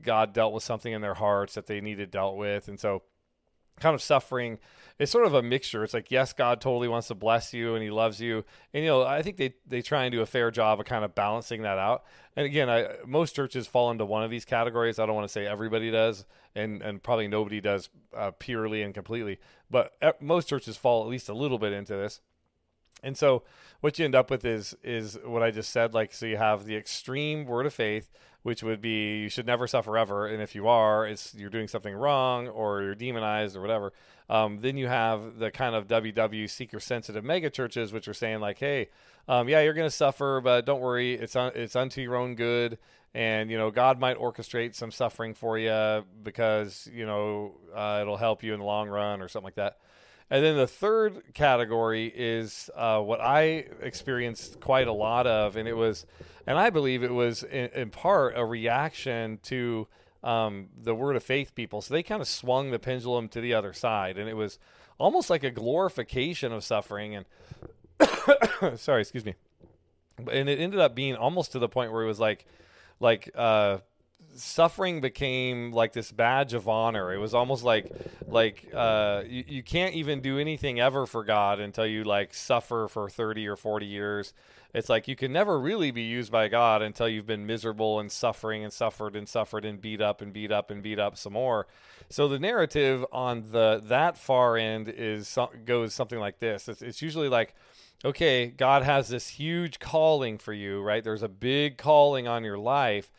God 0.03 0.33
dealt 0.33 0.53
with 0.53 0.62
something 0.62 0.93
in 0.93 1.01
their 1.01 1.15
hearts 1.15 1.55
that 1.55 1.67
they 1.67 1.81
needed 1.81 2.11
dealt 2.11 2.37
with, 2.37 2.69
and 2.69 2.79
so 2.79 3.03
kind 3.81 3.95
of 3.95 4.03
suffering. 4.03 4.59
It's 4.99 5.12
sort 5.12 5.27
of 5.27 5.35
a 5.35 5.43
mixture. 5.43 5.85
It's 5.85 5.95
like 5.95 6.11
yes 6.11 6.33
god 6.33 6.61
totally 6.61 6.89
wants 6.89 7.09
to 7.09 7.15
bless 7.15 7.53
you 7.53 7.75
and 7.75 7.83
he 7.83 7.91
loves 7.91 8.21
you. 8.21 8.45
And 8.73 8.83
you 8.85 8.91
know 8.91 9.03
i 9.03 9.23
think 9.23 9.37
they 9.37 9.55
they 9.67 9.83
try 9.83 10.05
and 10.05 10.12
do 10.12 10.23
a 10.23 10.27
fair 10.27 10.51
job 10.51 10.81
of 10.81 10.87
kind 10.87 11.05
of 11.05 11.15
balancing 11.15 11.62
that 11.62 11.79
out. 11.79 12.05
And 12.35 12.47
again 12.47 12.71
I, 12.71 12.89
most 13.07 13.37
churches 13.37 13.67
fall 13.67 13.91
into 13.91 14.05
one 14.05 14.23
of 14.23 14.31
these 14.31 14.45
categories. 14.45 14.99
I 14.99 15.07
don't 15.07 15.15
want 15.15 15.29
to 15.29 15.33
say 15.33 15.47
everybody 15.47 15.91
does 15.91 16.25
and 16.55 16.83
and 16.83 17.03
probably 17.03 17.29
nobody 17.29 17.61
does 17.61 17.89
uh, 18.17 18.31
purely 18.39 18.83
and 18.83 18.95
completely 18.95 19.39
but 19.71 19.93
most 20.21 20.49
churches 20.49 20.77
fall 20.77 21.03
at 21.03 21.09
least 21.09 21.29
a 21.29 21.35
little 21.35 21.59
bit 21.59 21.73
into 21.73 21.95
this. 21.95 22.21
And 23.03 23.17
so 23.17 23.43
what 23.81 23.99
you 23.99 24.05
end 24.05 24.15
up 24.15 24.31
with 24.31 24.45
is 24.45 24.75
is 24.83 25.19
what 25.25 25.43
I 25.43 25.51
just 25.51 25.71
said. 25.71 25.95
Like 25.95 26.12
so, 26.12 26.27
you 26.27 26.37
have 26.37 26.65
the 26.65 26.77
extreme 26.77 27.45
word 27.45 27.67
of 27.67 27.75
faith, 27.75 28.11
which 28.47 28.63
would 28.63 28.81
be 28.81 29.23
you 29.23 29.29
should 29.29 29.45
never 29.45 29.67
suffer 29.67 29.99
ever, 29.99 30.29
and 30.29 30.41
if 30.41 30.55
you 30.55 30.69
are, 30.69 31.05
it's 31.05 31.35
you're 31.35 31.51
doing 31.51 31.67
something 31.67 31.93
wrong 31.93 32.47
or 32.47 32.81
you're 32.81 32.95
demonized 32.95 33.57
or 33.57 33.61
whatever. 33.61 33.93
Um, 34.31 34.61
then 34.61 34.77
you 34.77 34.87
have 34.87 35.41
the 35.41 35.51
kind 35.51 35.75
of 35.75 35.89
WW 35.89 36.49
seeker 36.49 36.79
sensitive 36.79 37.25
mega 37.25 37.51
churches, 37.51 37.93
which 37.93 38.07
are 38.07 38.15
saying 38.15 38.39
like, 38.39 38.61
hey, 38.61 38.89
um, 39.27 39.49
yeah, 39.49 39.63
you're 39.63 39.75
going 39.75 39.89
to 39.89 39.95
suffer, 39.95 40.41
but 40.41 40.65
don't 40.65 40.81
worry, 40.81 41.15
it's 41.15 41.35
un- 41.35 41.51
it's 41.57 41.75
unto 41.75 42.01
your 42.01 42.15
own 42.15 42.37
good, 42.37 42.79
and 43.15 43.51
you 43.51 43.59
know 43.59 43.73
God 43.73 43.99
might 43.99 44.17
orchestrate 44.17 44.77
some 44.77 44.93
suffering 44.93 45.35
for 45.35 45.59
you 45.59 46.05
because 46.23 46.89
you 46.95 47.05
know 47.05 47.57
uh, 47.75 47.99
it'll 48.01 48.17
help 48.17 48.45
you 48.45 48.55
in 48.55 48.61
the 48.61 48.67
long 48.67 48.89
run 48.89 49.21
or 49.23 49.27
something 49.27 49.47
like 49.47 49.57
that. 49.57 49.79
And 50.31 50.45
then 50.45 50.57
the 50.57 50.67
third 50.67 51.35
category 51.35 52.12
is 52.15 52.69
uh, 52.75 53.01
what 53.01 53.21
I 53.21 53.67
experienced 53.81 54.59
quite 54.61 54.89
a 54.89 54.93
lot 54.93 55.27
of, 55.27 55.57
and 55.57 55.69
it 55.69 55.77
was, 55.77 56.05
and 56.47 56.59
I 56.59 56.71
believe 56.71 57.05
it 57.05 57.12
was 57.12 57.45
in, 57.45 57.71
in 57.75 57.91
part 57.91 58.35
a 58.37 58.45
reaction 58.45 59.39
to 59.45 59.87
um, 60.25 60.69
the 60.77 60.95
word 60.95 61.15
of 61.15 61.23
faith 61.23 61.55
people. 61.55 61.81
So 61.81 61.95
they 61.95 62.03
kind 62.03 62.21
of 62.21 62.27
swung 62.27 62.73
the 62.73 62.81
pendulum 62.81 63.29
to 63.29 63.41
the 63.41 63.55
other 63.55 63.73
side, 63.73 64.19
and 64.19 64.29
it 64.29 64.35
was 64.35 64.59
almost 64.99 65.31
like 65.31 65.45
a 65.45 65.51
glorification 65.51 66.53
of 66.53 66.65
suffering. 66.65 67.15
And 67.15 67.27
sorry, 68.81 69.03
excuse 69.03 69.25
me. 69.25 69.35
And 70.31 70.49
it 70.49 70.59
ended 70.59 70.81
up 70.81 70.97
being 70.97 71.15
almost 71.15 71.53
to 71.53 71.61
the 71.61 71.69
point 71.69 71.93
where 71.93 72.03
it 72.03 72.07
was 72.07 72.19
like, 72.19 72.47
like 72.99 73.31
uh, 73.37 73.79
suffering 74.37 75.01
became 75.01 75.72
like 75.72 75.92
this 75.92 76.12
badge 76.12 76.55
of 76.55 76.68
honor. 76.68 77.12
It 77.12 77.18
was 77.18 77.35
almost 77.35 77.64
like 77.64 77.90
like 78.27 78.68
uh, 78.75 79.22
you, 79.27 79.44
you 79.46 79.62
can't 79.62 79.94
even 79.94 80.20
do 80.20 80.38
anything 80.38 80.81
ever 80.81 81.07
for 81.07 81.25
God 81.25 81.61
until 81.61 81.87
you 81.87 82.05
like 82.05 82.35
suffer 82.35 82.88
for 82.88 83.09
30 83.09 83.46
or 83.49 83.57
40 83.57 83.87
years. 83.87 84.33
It's 84.75 84.88
like 84.88 85.09
you 85.09 85.16
can 85.16 85.33
never 85.33 85.59
really 85.59 85.90
be 85.90 86.03
used 86.03 86.31
by 86.31 86.49
God 86.49 86.83
until 86.83 87.09
you've 87.09 87.27
been 87.27 87.46
miserable 87.46 87.99
and 87.99 88.12
suffering 88.12 88.62
and 88.62 88.72
suffered 88.72 89.16
and 89.16 89.29
suffered 89.29 89.64
and 89.64 89.81
beat 89.81 90.01
up 90.01 90.20
and 90.20 90.33
beat 90.33 90.53
up 90.53 90.70
and 90.70 90.83
beat 90.83 90.99
up 90.99 91.16
some 91.16 91.33
more. 91.33 91.66
So 92.11 92.29
the 92.29 92.38
narrative 92.38 93.05
on 93.11 93.44
the 93.51 93.83
that 93.87 94.18
far 94.18 94.57
end 94.57 94.88
is 94.88 95.38
goes 95.64 95.94
something 95.94 96.18
like 96.18 96.38
this. 96.38 96.68
It's, 96.68 96.83
it's 96.83 97.03
usually 97.03 97.29
like 97.29 97.55
okay, 98.05 98.46
God 98.46 98.83
has 98.83 99.09
this 99.09 99.29
huge 99.29 99.79
calling 99.79 100.38
for 100.38 100.53
you, 100.53 100.83
right? 100.83 101.03
There's 101.03 101.22
a 101.22 101.29
big 101.29 101.77
calling 101.77 102.29
on 102.29 102.44
your 102.44 102.59
life, 102.59 103.11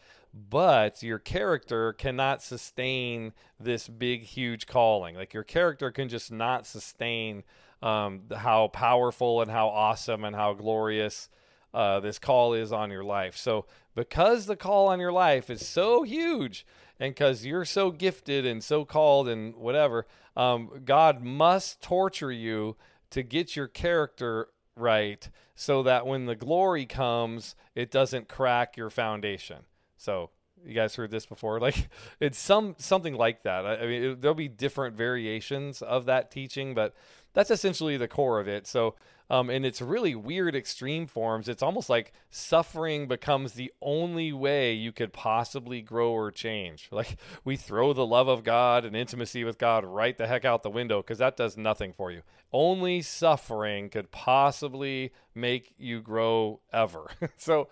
but 0.49 1.01
your 1.01 1.19
character 1.19 1.93
cannot 1.93 2.43
sustain 2.43 3.33
this 3.59 3.87
big, 3.87 4.23
huge 4.23 4.67
calling. 4.67 5.15
Like 5.15 5.33
your 5.33 5.43
character 5.43 5.91
can 5.91 6.09
just 6.09 6.31
not 6.31 6.65
sustain 6.65 7.43
um, 7.81 8.23
how 8.35 8.67
powerful 8.69 9.41
and 9.41 9.51
how 9.51 9.67
awesome 9.67 10.23
and 10.23 10.35
how 10.35 10.53
glorious 10.53 11.29
uh, 11.73 11.99
this 11.99 12.19
call 12.19 12.53
is 12.53 12.71
on 12.71 12.91
your 12.91 13.03
life. 13.03 13.35
So, 13.35 13.65
because 13.95 14.45
the 14.45 14.55
call 14.55 14.87
on 14.87 14.99
your 14.99 15.11
life 15.11 15.49
is 15.49 15.65
so 15.65 16.03
huge, 16.03 16.65
and 16.99 17.13
because 17.13 17.45
you're 17.45 17.65
so 17.65 17.91
gifted 17.91 18.45
and 18.45 18.63
so 18.63 18.85
called 18.85 19.27
and 19.27 19.55
whatever, 19.55 20.05
um, 20.35 20.81
God 20.85 21.23
must 21.23 21.81
torture 21.81 22.31
you 22.31 22.75
to 23.09 23.23
get 23.23 23.55
your 23.55 23.67
character 23.67 24.49
right 24.75 25.29
so 25.55 25.81
that 25.83 26.05
when 26.05 26.25
the 26.25 26.35
glory 26.35 26.85
comes, 26.85 27.55
it 27.73 27.89
doesn't 27.89 28.27
crack 28.27 28.77
your 28.77 28.89
foundation. 28.89 29.57
So 29.97 30.29
you 30.65 30.73
guys 30.73 30.95
heard 30.95 31.11
this 31.11 31.25
before 31.25 31.59
like 31.67 31.89
it's 32.19 32.39
some 32.39 32.75
something 32.77 33.15
like 33.15 33.43
that. 33.43 33.65
I, 33.65 33.75
I 33.75 33.87
mean 33.87 34.03
it, 34.03 34.21
there'll 34.21 34.35
be 34.35 34.47
different 34.47 34.95
variations 34.95 35.81
of 35.81 36.05
that 36.05 36.31
teaching 36.31 36.73
but 36.73 36.95
that's 37.33 37.51
essentially 37.51 37.97
the 37.97 38.07
core 38.07 38.39
of 38.39 38.47
it. 38.47 38.65
So 38.67 38.95
um, 39.29 39.49
and 39.49 39.65
it's 39.65 39.81
really 39.81 40.15
weird 40.15 40.55
extreme 40.55 41.07
forms 41.07 41.47
it's 41.47 41.63
almost 41.63 41.89
like 41.89 42.13
suffering 42.29 43.07
becomes 43.07 43.53
the 43.53 43.71
only 43.81 44.31
way 44.31 44.73
you 44.73 44.91
could 44.91 45.13
possibly 45.13 45.81
grow 45.81 46.11
or 46.11 46.31
change 46.31 46.87
like 46.91 47.17
we 47.43 47.55
throw 47.55 47.93
the 47.93 48.05
love 48.05 48.27
of 48.27 48.43
god 48.43 48.85
and 48.85 48.95
intimacy 48.95 49.43
with 49.43 49.57
god 49.57 49.83
right 49.85 50.17
the 50.17 50.27
heck 50.27 50.45
out 50.45 50.63
the 50.63 50.69
window 50.69 51.01
because 51.01 51.17
that 51.17 51.37
does 51.37 51.57
nothing 51.57 51.93
for 51.93 52.11
you 52.11 52.21
only 52.53 53.01
suffering 53.01 53.89
could 53.89 54.11
possibly 54.11 55.11
make 55.35 55.73
you 55.77 56.01
grow 56.01 56.59
ever 56.71 57.07
so 57.37 57.67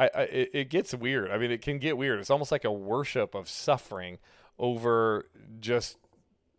I, 0.00 0.10
I 0.14 0.22
it, 0.22 0.50
it 0.54 0.70
gets 0.70 0.94
weird. 0.94 1.30
I 1.30 1.36
mean, 1.36 1.50
it 1.50 1.60
can 1.60 1.78
get 1.78 1.98
weird. 1.98 2.20
It's 2.20 2.30
almost 2.30 2.50
like 2.50 2.64
a 2.64 2.72
worship 2.72 3.34
of 3.34 3.48
suffering 3.50 4.18
over 4.58 5.26
just 5.60 5.98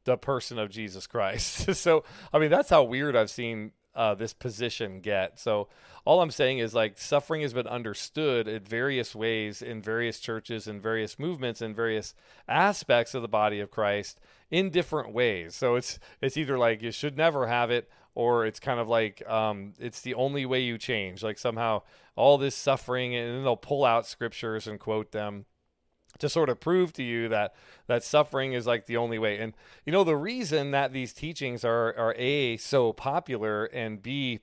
the 0.04 0.18
person 0.18 0.60
of 0.60 0.70
Jesus 0.70 1.08
Christ. 1.08 1.74
so, 1.76 2.04
I 2.32 2.40
mean, 2.40 2.52
that's 2.52 2.70
how 2.70 2.84
weird 2.84 3.16
I've 3.16 3.30
seen 3.30 3.72
uh, 3.96 4.16
this 4.16 4.34
position 4.34 5.02
get. 5.02 5.40
So, 5.40 5.68
all 6.04 6.22
I'm 6.22 6.32
saying 6.32 6.60
is 6.60 6.74
like 6.74 6.98
suffering 6.98 7.42
has 7.42 7.54
been 7.54 7.68
understood 7.68 8.48
in 8.48 8.64
various 8.64 9.14
ways 9.14 9.62
in 9.62 9.82
various 9.82 10.20
churches 10.20 10.68
and 10.68 10.82
various 10.82 11.20
movements 11.20 11.62
and 11.62 11.76
various 11.76 12.16
aspects 12.48 13.14
of 13.14 13.22
the 13.22 13.28
body 13.28 13.60
of 13.60 13.70
Christ 13.70 14.20
in 14.50 14.70
different 14.70 15.14
ways. 15.14 15.56
So 15.56 15.76
it's 15.76 16.00
it's 16.22 16.38
either 16.38 16.58
like 16.58 16.82
you 16.82 16.92
should 16.92 17.18
never 17.18 17.48
have 17.48 17.72
it 17.72 17.90
or 18.16 18.46
it's 18.46 18.60
kind 18.60 18.80
of 18.80 18.88
like 18.88 19.28
um, 19.30 19.74
it's 19.80 20.02
the 20.02 20.16
only 20.16 20.46
way 20.46 20.62
you 20.62 20.78
change. 20.78 21.24
Like 21.24 21.38
somehow 21.38 21.84
all 22.16 22.38
this 22.38 22.56
suffering, 22.56 23.16
and 23.16 23.36
then 23.36 23.44
they'll 23.44 23.56
pull 23.56 23.86
out 23.86 24.06
scriptures 24.06 24.68
and 24.68 24.80
quote 24.80 25.12
them 25.12 25.46
to 26.20 26.30
sort 26.30 26.50
of 26.50 26.60
prove 26.60 26.94
to 26.94 27.04
you 27.04 27.30
that 27.30 27.54
that 27.88 28.04
suffering 28.04 28.54
is 28.54 28.68
like 28.68 28.86
the 28.86 28.98
only 28.98 29.20
way. 29.20 29.40
And 29.40 29.54
you 29.86 29.92
know 29.92 30.04
the 30.04 30.16
reason 30.16 30.72
that 30.72 30.94
these 30.94 31.14
teachings 31.14 31.64
are 31.66 31.96
are 31.98 32.16
a 32.18 32.58
so 32.58 32.94
popular 32.94 33.66
and 33.66 34.02
b 34.02 34.40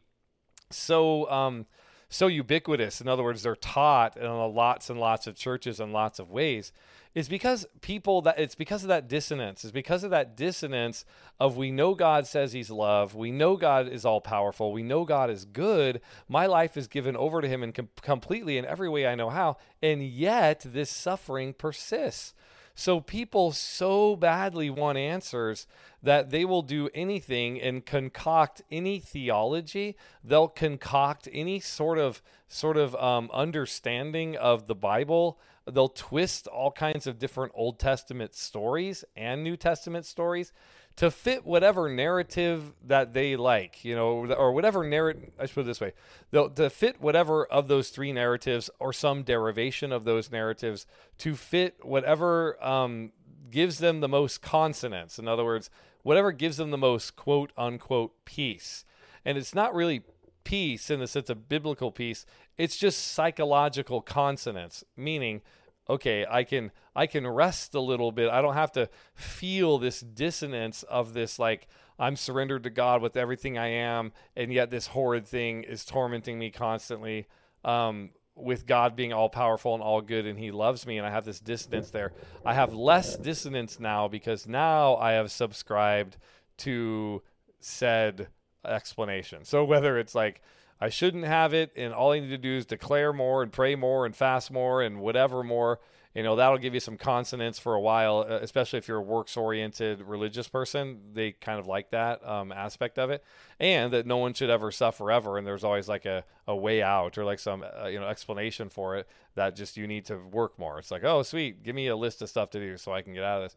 so 0.71 1.31
um, 1.31 1.67
so 2.09 2.27
ubiquitous. 2.27 3.01
In 3.01 3.09
other 3.09 3.23
words, 3.23 3.43
they're 3.43 3.57
taught 3.57 4.17
in 4.17 4.27
lots 4.27 4.91
and 4.91 4.99
lots 4.99 5.27
of 5.27 5.35
churches 5.37 5.81
and 5.81 5.93
lots 5.93 6.19
of 6.19 6.31
ways 6.31 6.73
is 7.15 7.29
because 7.29 7.67
people 7.81 8.23
that 8.23 8.39
it's 8.39 8.55
because 8.55 8.83
of 8.85 8.89
that 8.89 9.09
dissonance. 9.09 9.65
Is 9.65 9.73
because 9.73 10.05
of 10.05 10.11
that 10.11 10.37
dissonance 10.37 11.05
of 11.41 11.57
we 11.57 11.71
know 11.71 11.95
god 11.95 12.27
says 12.27 12.53
he's 12.53 12.71
love. 12.71 13.15
We 13.15 13.31
know 13.31 13.57
god 13.57 13.89
is 13.89 14.05
all 14.05 14.21
powerful 14.21 14.73
we 14.73 14.83
know 14.83 15.05
god 15.05 15.31
is 15.31 15.45
good. 15.45 16.01
My 16.29 16.47
life 16.47 16.77
is 16.77 16.87
given 16.87 17.17
over 17.17 17.41
to 17.41 17.49
him 17.49 17.63
and 17.63 17.75
com- 17.75 17.89
completely 18.03 18.57
in 18.57 18.65
every 18.65 18.89
way 18.89 19.07
i 19.07 19.15
know 19.15 19.31
how. 19.31 19.57
And 19.83 20.03
yet 20.03 20.63
this 20.65 20.91
suffering 20.91 21.55
persists 21.55 22.35
so 22.79 23.01
people 23.01 23.51
so 23.51 24.15
badly 24.15 24.71
want 24.71 24.97
answers 24.97 25.67
that 26.01 26.31
they 26.31 26.45
will 26.45 26.63
do 26.63 26.89
anything 26.95 27.61
and 27.61 27.85
concoct 27.85 28.63
any 28.71 29.01
theology. 29.01 29.97
They'll 30.23 30.47
concoct 30.47 31.29
any 31.33 31.59
sort 31.59 31.99
of 31.99 32.23
sort 32.47 32.77
of 32.77 32.95
um, 32.95 33.31
understanding 33.33 34.37
of 34.37 34.69
the 34.69 34.77
Bible 34.77 35.41
they'll 35.71 35.89
twist 35.89 36.47
all 36.47 36.71
kinds 36.71 37.07
of 37.07 37.19
different 37.19 37.53
Old 37.55 37.79
Testament 37.79 38.35
stories 38.35 39.05
and 39.17 39.45
New 39.45 39.57
Testament 39.57 40.07
stories 40.07 40.53
to 40.99 41.13
fit 41.13 41.47
whatever 41.47 41.89
narrative 41.89 42.73
that 42.85 43.15
they 43.15 43.37
like, 43.37 43.85
you 43.85 43.95
know, 43.95 44.27
or 44.35 44.53
whatever 44.53 44.83
narrative. 44.83 45.31
I 45.39 45.47
should 45.47 45.55
put 45.55 45.61
it 45.61 45.67
this 45.67 45.81
way: 45.81 45.93
they'll 46.33 46.51
to 46.51 46.69
fit 46.71 47.01
whatever 47.01 47.47
of 47.47 47.69
those 47.69 47.91
three 47.91 48.13
narratives 48.13 48.69
or 48.81 48.93
some 48.93 49.23
derivation 49.23 49.93
of 49.93 50.03
those 50.03 50.33
narratives 50.33 50.87
to 51.19 51.37
fit 51.37 51.77
whatever 51.85 52.63
um, 52.65 53.13
gives 53.49 53.79
them 53.79 54.01
the 54.01 54.09
most 54.09 54.43
consonance. 54.43 55.21
In 55.21 55.29
other 55.29 55.45
words, 55.45 55.71
whatever 56.03 56.33
gives 56.33 56.57
them 56.57 56.73
the 56.73 56.77
most 56.79 57.15
quote 57.15 57.53
unquote 57.57 58.25
peace. 58.25 58.85
And 59.25 59.39
it's 59.39 59.55
not 59.55 59.77
really 59.77 60.03
peace 60.43 60.91
in 60.91 60.99
the 60.99 61.07
sense 61.07 61.31
of 61.31 61.49
biblical 61.49 61.93
peace. 61.93 62.27
It's 62.57 62.77
just 62.77 63.13
psychological 63.13 64.01
consonance, 64.01 64.83
meaning 64.97 65.43
okay, 65.89 66.27
I 66.29 66.45
can 66.45 66.71
I 66.95 67.07
can 67.07 67.27
rest 67.27 67.75
a 67.75 67.81
little 67.81 68.13
bit. 68.13 68.31
I 68.31 68.43
don't 68.43 68.55
have 68.55 68.73
to 68.73 68.89
feel 69.15 69.79
this 69.79 70.01
dissonance 70.01 70.83
of 70.85 71.15
this 71.15 71.39
like 71.39 71.69
I'm 71.99 72.17
surrendered 72.17 72.63
to 72.65 72.71
God 72.71 73.03
with 73.03 73.17
everything 73.17 73.59
I 73.59 73.69
am, 73.69 74.13
and 74.37 74.53
yet 74.53 74.71
this 74.71 74.89
horrid 74.89 75.27
thing 75.27 75.65
is 75.65 75.85
tormenting 75.85 76.39
me 76.39 76.51
constantly. 76.51 77.27
Um, 77.65 78.11
with 78.41 78.67
God 78.67 78.95
being 78.95 79.13
all 79.13 79.29
powerful 79.29 79.75
and 79.75 79.83
all 79.83 80.01
good, 80.01 80.25
and 80.25 80.39
He 80.39 80.53
loves 80.53 80.87
me, 80.87 80.97
and 80.97 81.05
I 81.05 81.11
have 81.11 81.25
this 81.25 81.41
dissonance 81.41 81.91
there. 81.91 82.13
I 82.47 82.55
have 82.55 82.73
less 82.73 83.17
dissonance 83.17 83.81
now 83.81 84.07
because 84.07 84.47
now 84.47 84.95
I 84.95 85.13
have 85.13 85.33
subscribed 85.33 86.17
to 86.59 87.23
said 87.59 88.29
explanation. 88.65 89.45
So 89.45 89.65
whether 89.65 89.99
it's 89.99 90.15
like 90.15 90.41
I 90.81 90.89
shouldn't 90.91 91.25
have 91.25 91.55
it, 91.55 91.73
and 91.77 91.93
all 91.93 92.13
I 92.13 92.21
need 92.21 92.29
to 92.29 92.39
do 92.39 92.57
is 92.57 92.67
declare 92.67 93.13
more 93.13 93.43
and 93.43 93.53
pray 93.53 93.75
more 93.75 94.07
and 94.07 94.15
fast 94.15 94.51
more 94.51 94.81
and 94.83 95.01
whatever 95.01 95.43
more. 95.43 95.81
You 96.15 96.23
know, 96.23 96.37
that'll 96.37 96.59
give 96.59 96.75
you 96.75 96.81
some 96.81 96.97
consonance 96.97 97.59
for 97.59 97.75
a 97.75 97.81
while, 97.81 98.27
uh, 98.29 98.39
especially 98.41 98.79
if 98.79 98.89
you're 98.89 98.99
a 98.99 99.03
works 99.03 99.37
oriented 99.37 100.01
religious 100.01 100.49
person. 100.49 100.99
They 101.13 101.33
kind 101.33 101.61
of 101.61 101.67
like 101.67 101.91
that 101.91 102.27
um, 102.27 102.51
aspect 102.51 102.99
of 102.99 103.11
it. 103.11 103.23
And 103.61 103.93
that 103.93 104.07
no 104.07 104.17
one 104.17 104.35
should 104.35 104.51
ever 104.51 104.73
suffer 104.73 105.13
ever. 105.13 105.39
And 105.39 105.47
there's 105.47 105.65
always 105.65 105.87
like 105.87 106.07
a, 106.07 106.25
a 106.49 106.57
way 106.57 106.83
out 106.83 107.19
or 107.19 107.25
like 107.25 107.39
some, 107.39 107.63
uh, 107.63 107.87
you 107.87 108.01
know, 108.01 108.09
explanation 108.09 108.69
for 108.69 108.97
it 108.97 109.07
that 109.35 109.55
just 109.55 109.77
you 109.77 109.87
need 109.87 110.07
to 110.07 110.17
work 110.17 110.59
more. 110.59 110.79
It's 110.79 110.91
like, 110.91 111.05
oh, 111.05 111.23
sweet, 111.23 111.63
give 111.63 111.77
me 111.77 111.87
a 111.87 111.97
list 111.97 112.23
of 112.23 112.29
stuff 112.29 112.51
to 112.51 112.59
do 112.59 112.79
so 112.79 112.93
I 112.93 113.03
can 113.03 113.13
get 113.13 113.23
out 113.23 113.43
of 113.43 113.51
this 113.51 113.57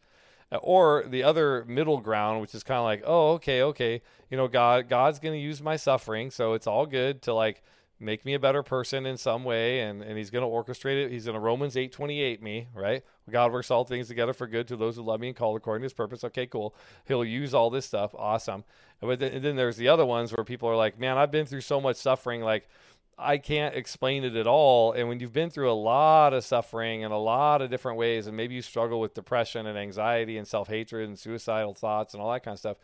or 0.62 1.04
the 1.08 1.24
other 1.24 1.66
middle 1.66 2.00
ground 2.00 2.42
which 2.42 2.54
is 2.54 2.64
kind 2.64 2.78
of 2.78 2.84
like 2.84 3.04
oh 3.06 3.34
okay 3.34 3.62
okay 3.62 4.02
you 4.30 4.38
know 4.38 4.48
god 4.48 4.90
god's 4.90 5.20
going 5.20 5.34
to 5.34 5.40
use 5.40 5.62
my 5.62 5.76
suffering 5.76 6.30
so 6.30 6.54
it's 6.54 6.68
all 6.68 6.86
good 6.86 7.22
to 7.22 7.34
like 7.34 7.64
make 8.02 8.26
me 8.26 8.34
a 8.34 8.40
better 8.40 8.64
person 8.64 9.06
in 9.06 9.16
some 9.16 9.44
way 9.44 9.82
and, 9.82 10.02
and 10.02 10.18
he's 10.18 10.32
going 10.32 10.44
to 10.44 10.48
orchestrate 10.48 11.06
it. 11.06 11.12
He's 11.12 11.26
going 11.26 11.36
to 11.36 11.40
romans 11.40 11.78
8 11.78 11.92
28 11.92 12.42
me 12.42 12.68
right? 12.74 13.04
God 13.30 13.54
works 13.54 13.70
all 13.70 13.86
things 13.86 14.08
together 14.08 14.34
for 14.34 14.48
good 14.48 14.68
to 14.70 14.76
those 14.76 14.96
who 14.96 15.04
love 15.04 15.20
me 15.20 15.28
and 15.28 15.38
call 15.38 15.56
according 15.56 15.82
to 15.82 15.86
his 15.86 15.94
purpose. 15.94 16.24
Okay 16.24 16.48
cool. 16.48 16.76
He'll 17.08 17.24
use 17.24 17.54
all 17.54 17.70
this 17.70 17.86
stuff. 17.86 18.14
Awesome. 18.16 18.64
But 19.00 19.20
then, 19.20 19.42
then 19.42 19.56
there's 19.56 19.78
the 19.78 19.88
other 19.88 20.06
ones 20.06 20.36
where 20.36 20.44
people 20.44 20.68
are 20.68 20.76
like 20.76 21.00
man 21.00 21.18
i've 21.18 21.32
been 21.32 21.46
through 21.46 21.62
so 21.62 21.80
much 21.80 21.96
suffering 21.96 22.42
like 22.42 22.68
I 23.18 23.38
can't 23.38 23.76
explain 23.76 24.24
it 24.24 24.36
at 24.36 24.48
all. 24.48 24.94
And 24.94 25.08
when 25.08 25.20
you've 25.20 25.34
been 25.34 25.50
through 25.50 25.72
a 25.72 25.74
lot 25.74 26.34
of 26.34 26.44
suffering 26.44 27.02
in 27.02 27.12
a 27.12 27.20
lot 27.20 27.62
of 27.62 27.70
different 27.70 27.98
ways, 27.98 28.28
and 28.28 28.36
maybe 28.36 28.56
you 28.56 28.62
struggle 28.62 29.00
with 29.00 29.14
depression 29.14 29.68
and 29.68 29.78
anxiety 29.78 30.38
and 30.38 30.48
self 30.48 30.68
hatred 30.68 31.08
and 31.08 31.18
suicidal 31.18 31.74
thoughts 31.74 32.14
and 32.14 32.22
all 32.22 32.32
that 32.32 32.44
kind 32.44 32.54
of 32.54 32.60
stuff, 32.60 32.78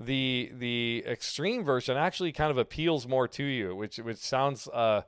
the 0.00 0.50
the 0.54 1.04
extreme 1.06 1.64
version 1.64 1.96
actually 1.96 2.32
kind 2.32 2.50
of 2.50 2.58
appeals 2.58 3.06
more 3.06 3.28
to 3.28 3.44
you, 3.44 3.76
which 3.76 3.98
which 3.98 4.18
sounds 4.18 4.68
uh, 4.68 5.02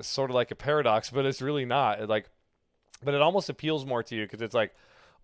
sort 0.00 0.30
of 0.30 0.34
like 0.34 0.50
a 0.50 0.56
paradox, 0.56 1.10
but 1.10 1.26
it's 1.26 1.42
really 1.42 1.64
not. 1.64 2.00
It 2.00 2.08
like, 2.08 2.28
but 3.02 3.14
it 3.14 3.20
almost 3.22 3.48
appeals 3.48 3.84
more 3.84 4.02
to 4.02 4.14
you 4.14 4.24
because 4.24 4.42
it's 4.42 4.54
like, 4.54 4.74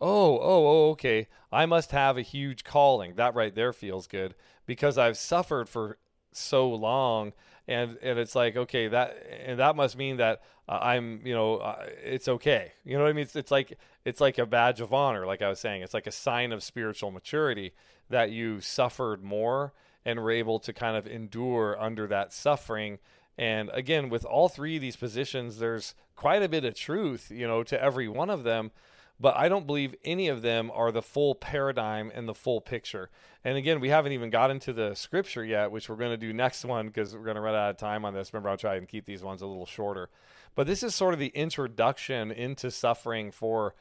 oh, 0.01 0.39
oh, 0.39 0.67
oh, 0.67 0.91
okay, 0.91 1.29
I 1.53 1.67
must 1.67 1.93
have 1.93 2.17
a 2.17 2.23
huge 2.23 2.65
calling. 2.65 3.15
That 3.15 3.35
right 3.35 3.55
there 3.55 3.73
feels 3.73 4.07
good 4.07 4.35
because 4.67 4.99
I've 4.99 5.17
suffered 5.17 5.69
for 5.69 5.99
so 6.33 6.69
long 6.69 7.33
and 7.69 7.99
and 8.03 8.19
it's 8.19 8.35
like 8.35 8.57
okay 8.57 8.89
that 8.89 9.17
and 9.45 9.61
that 9.61 9.77
must 9.77 9.97
mean 9.97 10.17
that 10.17 10.43
uh, 10.69 10.79
I'm 10.81 11.21
you 11.25 11.35
know 11.35 11.59
uh, 11.59 11.87
it's 12.03 12.27
okay. 12.27 12.73
You 12.85 12.97
know 12.97 13.05
what 13.05 13.11
I 13.11 13.13
mean? 13.13 13.25
It's, 13.25 13.37
it's 13.37 13.51
like 13.51 13.79
it's 14.05 14.21
like 14.21 14.39
a 14.39 14.47
badge 14.47 14.81
of 14.81 14.93
honor 14.93 15.27
like 15.27 15.43
I 15.43 15.49
was 15.49 15.61
saying. 15.61 15.83
It's 15.83 15.95
like 15.95 16.07
a 16.07 16.13
sign 16.13 16.51
of 16.51 16.63
spiritual 16.63 17.11
maturity 17.11 17.75
that 18.09 18.31
you 18.31 18.61
suffered 18.61 19.23
more 19.23 19.75
and 20.05 20.19
were 20.21 20.31
able 20.31 20.59
to 20.61 20.73
kind 20.73 20.97
of 20.97 21.07
endure 21.07 21.77
under 21.79 22.07
that 22.09 22.33
suffering. 22.33 22.99
And 23.37 23.71
again 23.73 24.09
with 24.09 24.25
all 24.25 24.49
three 24.49 24.77
of 24.77 24.83
these 24.83 24.97
positions 24.97 25.59
there's 25.59 25.95
quite 26.17 26.43
a 26.43 26.49
bit 26.49 26.65
of 26.65 26.75
truth 26.75 27.31
you 27.31 27.47
know 27.47 27.63
to 27.63 27.81
every 27.81 28.09
one 28.09 28.31
of 28.31 28.43
them 28.43 28.73
but 29.21 29.37
I 29.37 29.49
don't 29.49 29.67
believe 29.67 29.95
any 30.05 30.29
of 30.29 30.43
them 30.43 30.71
are 30.73 30.93
the 30.93 31.03
full 31.03 31.35
paradigm 31.35 32.11
and 32.15 32.29
the 32.29 32.35
full 32.35 32.61
picture. 32.61 33.11
And 33.45 33.57
again, 33.57 33.81
we 33.81 33.89
haven't 33.89 34.13
even 34.13 34.31
got 34.31 34.51
into 34.51 34.73
the 34.73 34.95
scripture 34.95 35.45
yet, 35.45 35.71
which 35.71 35.89
we're 35.89 35.97
going 35.97 36.11
to 36.11 36.17
do 36.17 36.33
next 36.33 36.65
one 36.65 36.87
because 36.87 37.15
we're 37.15 37.25
going 37.25 37.37
to 37.37 37.41
run 37.41 37.55
out 37.55 37.71
of 37.71 37.77
time 37.77 38.05
on 38.05 38.15
this. 38.15 38.33
Remember, 38.33 38.51
I'll 38.51 38.57
try 38.57 38.77
and 38.77 38.87
keep 38.89 39.07
these 39.07 39.23
ones 39.23 39.43
a 39.43 39.47
little 39.47 39.67
shorter. 39.67 40.09
But 40.55 40.67
this 40.67 40.83
is 40.83 40.95
sort 40.95 41.15
of 41.15 41.21
the 41.21 41.29
introduction 41.29 42.31
into 42.31 42.71
suffering 42.71 43.31
for 43.31 43.75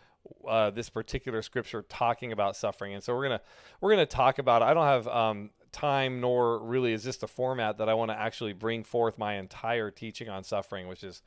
uh, 0.48 0.72
this 0.72 0.90
particular 0.90 1.42
scripture 1.42 1.84
talking 1.84 2.32
about 2.32 2.56
suffering. 2.56 2.94
And 2.94 3.04
so 3.04 3.16
we're 3.16 3.24
gonna 3.24 3.42
we're 3.80 3.92
gonna 3.92 4.06
talk 4.06 4.40
about. 4.40 4.62
It. 4.62 4.66
I 4.66 4.74
don't 4.74 4.86
have 4.86 5.08
um, 5.08 5.50
time, 5.72 6.20
nor 6.20 6.60
really 6.60 6.94
is 6.94 7.04
this 7.04 7.18
the 7.18 7.28
format 7.28 7.78
that 7.78 7.90
I 7.90 7.94
want 7.94 8.12
to 8.12 8.20
actually 8.20 8.54
bring 8.54 8.84
forth 8.84 9.18
my 9.18 9.36
entire 9.36 9.92
teaching 9.92 10.30
on 10.30 10.44
suffering, 10.44 10.88
which 10.88 11.04
is 11.04 11.22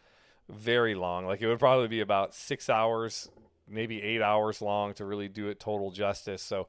very 0.49 0.94
long. 0.94 1.27
Like 1.27 1.40
it 1.40 1.46
would 1.46 1.59
probably 1.59 1.88
be 1.88 2.01
about 2.01 2.35
six 2.35 2.68
hours 2.68 3.29
maybe 3.70 4.02
eight 4.02 4.22
hours 4.22 4.61
long 4.61 4.94
to 4.94 5.04
really 5.04 5.28
do 5.28 5.48
it 5.48 5.61
total 5.61 5.90
justice. 5.90 6.42
So, 6.42 6.68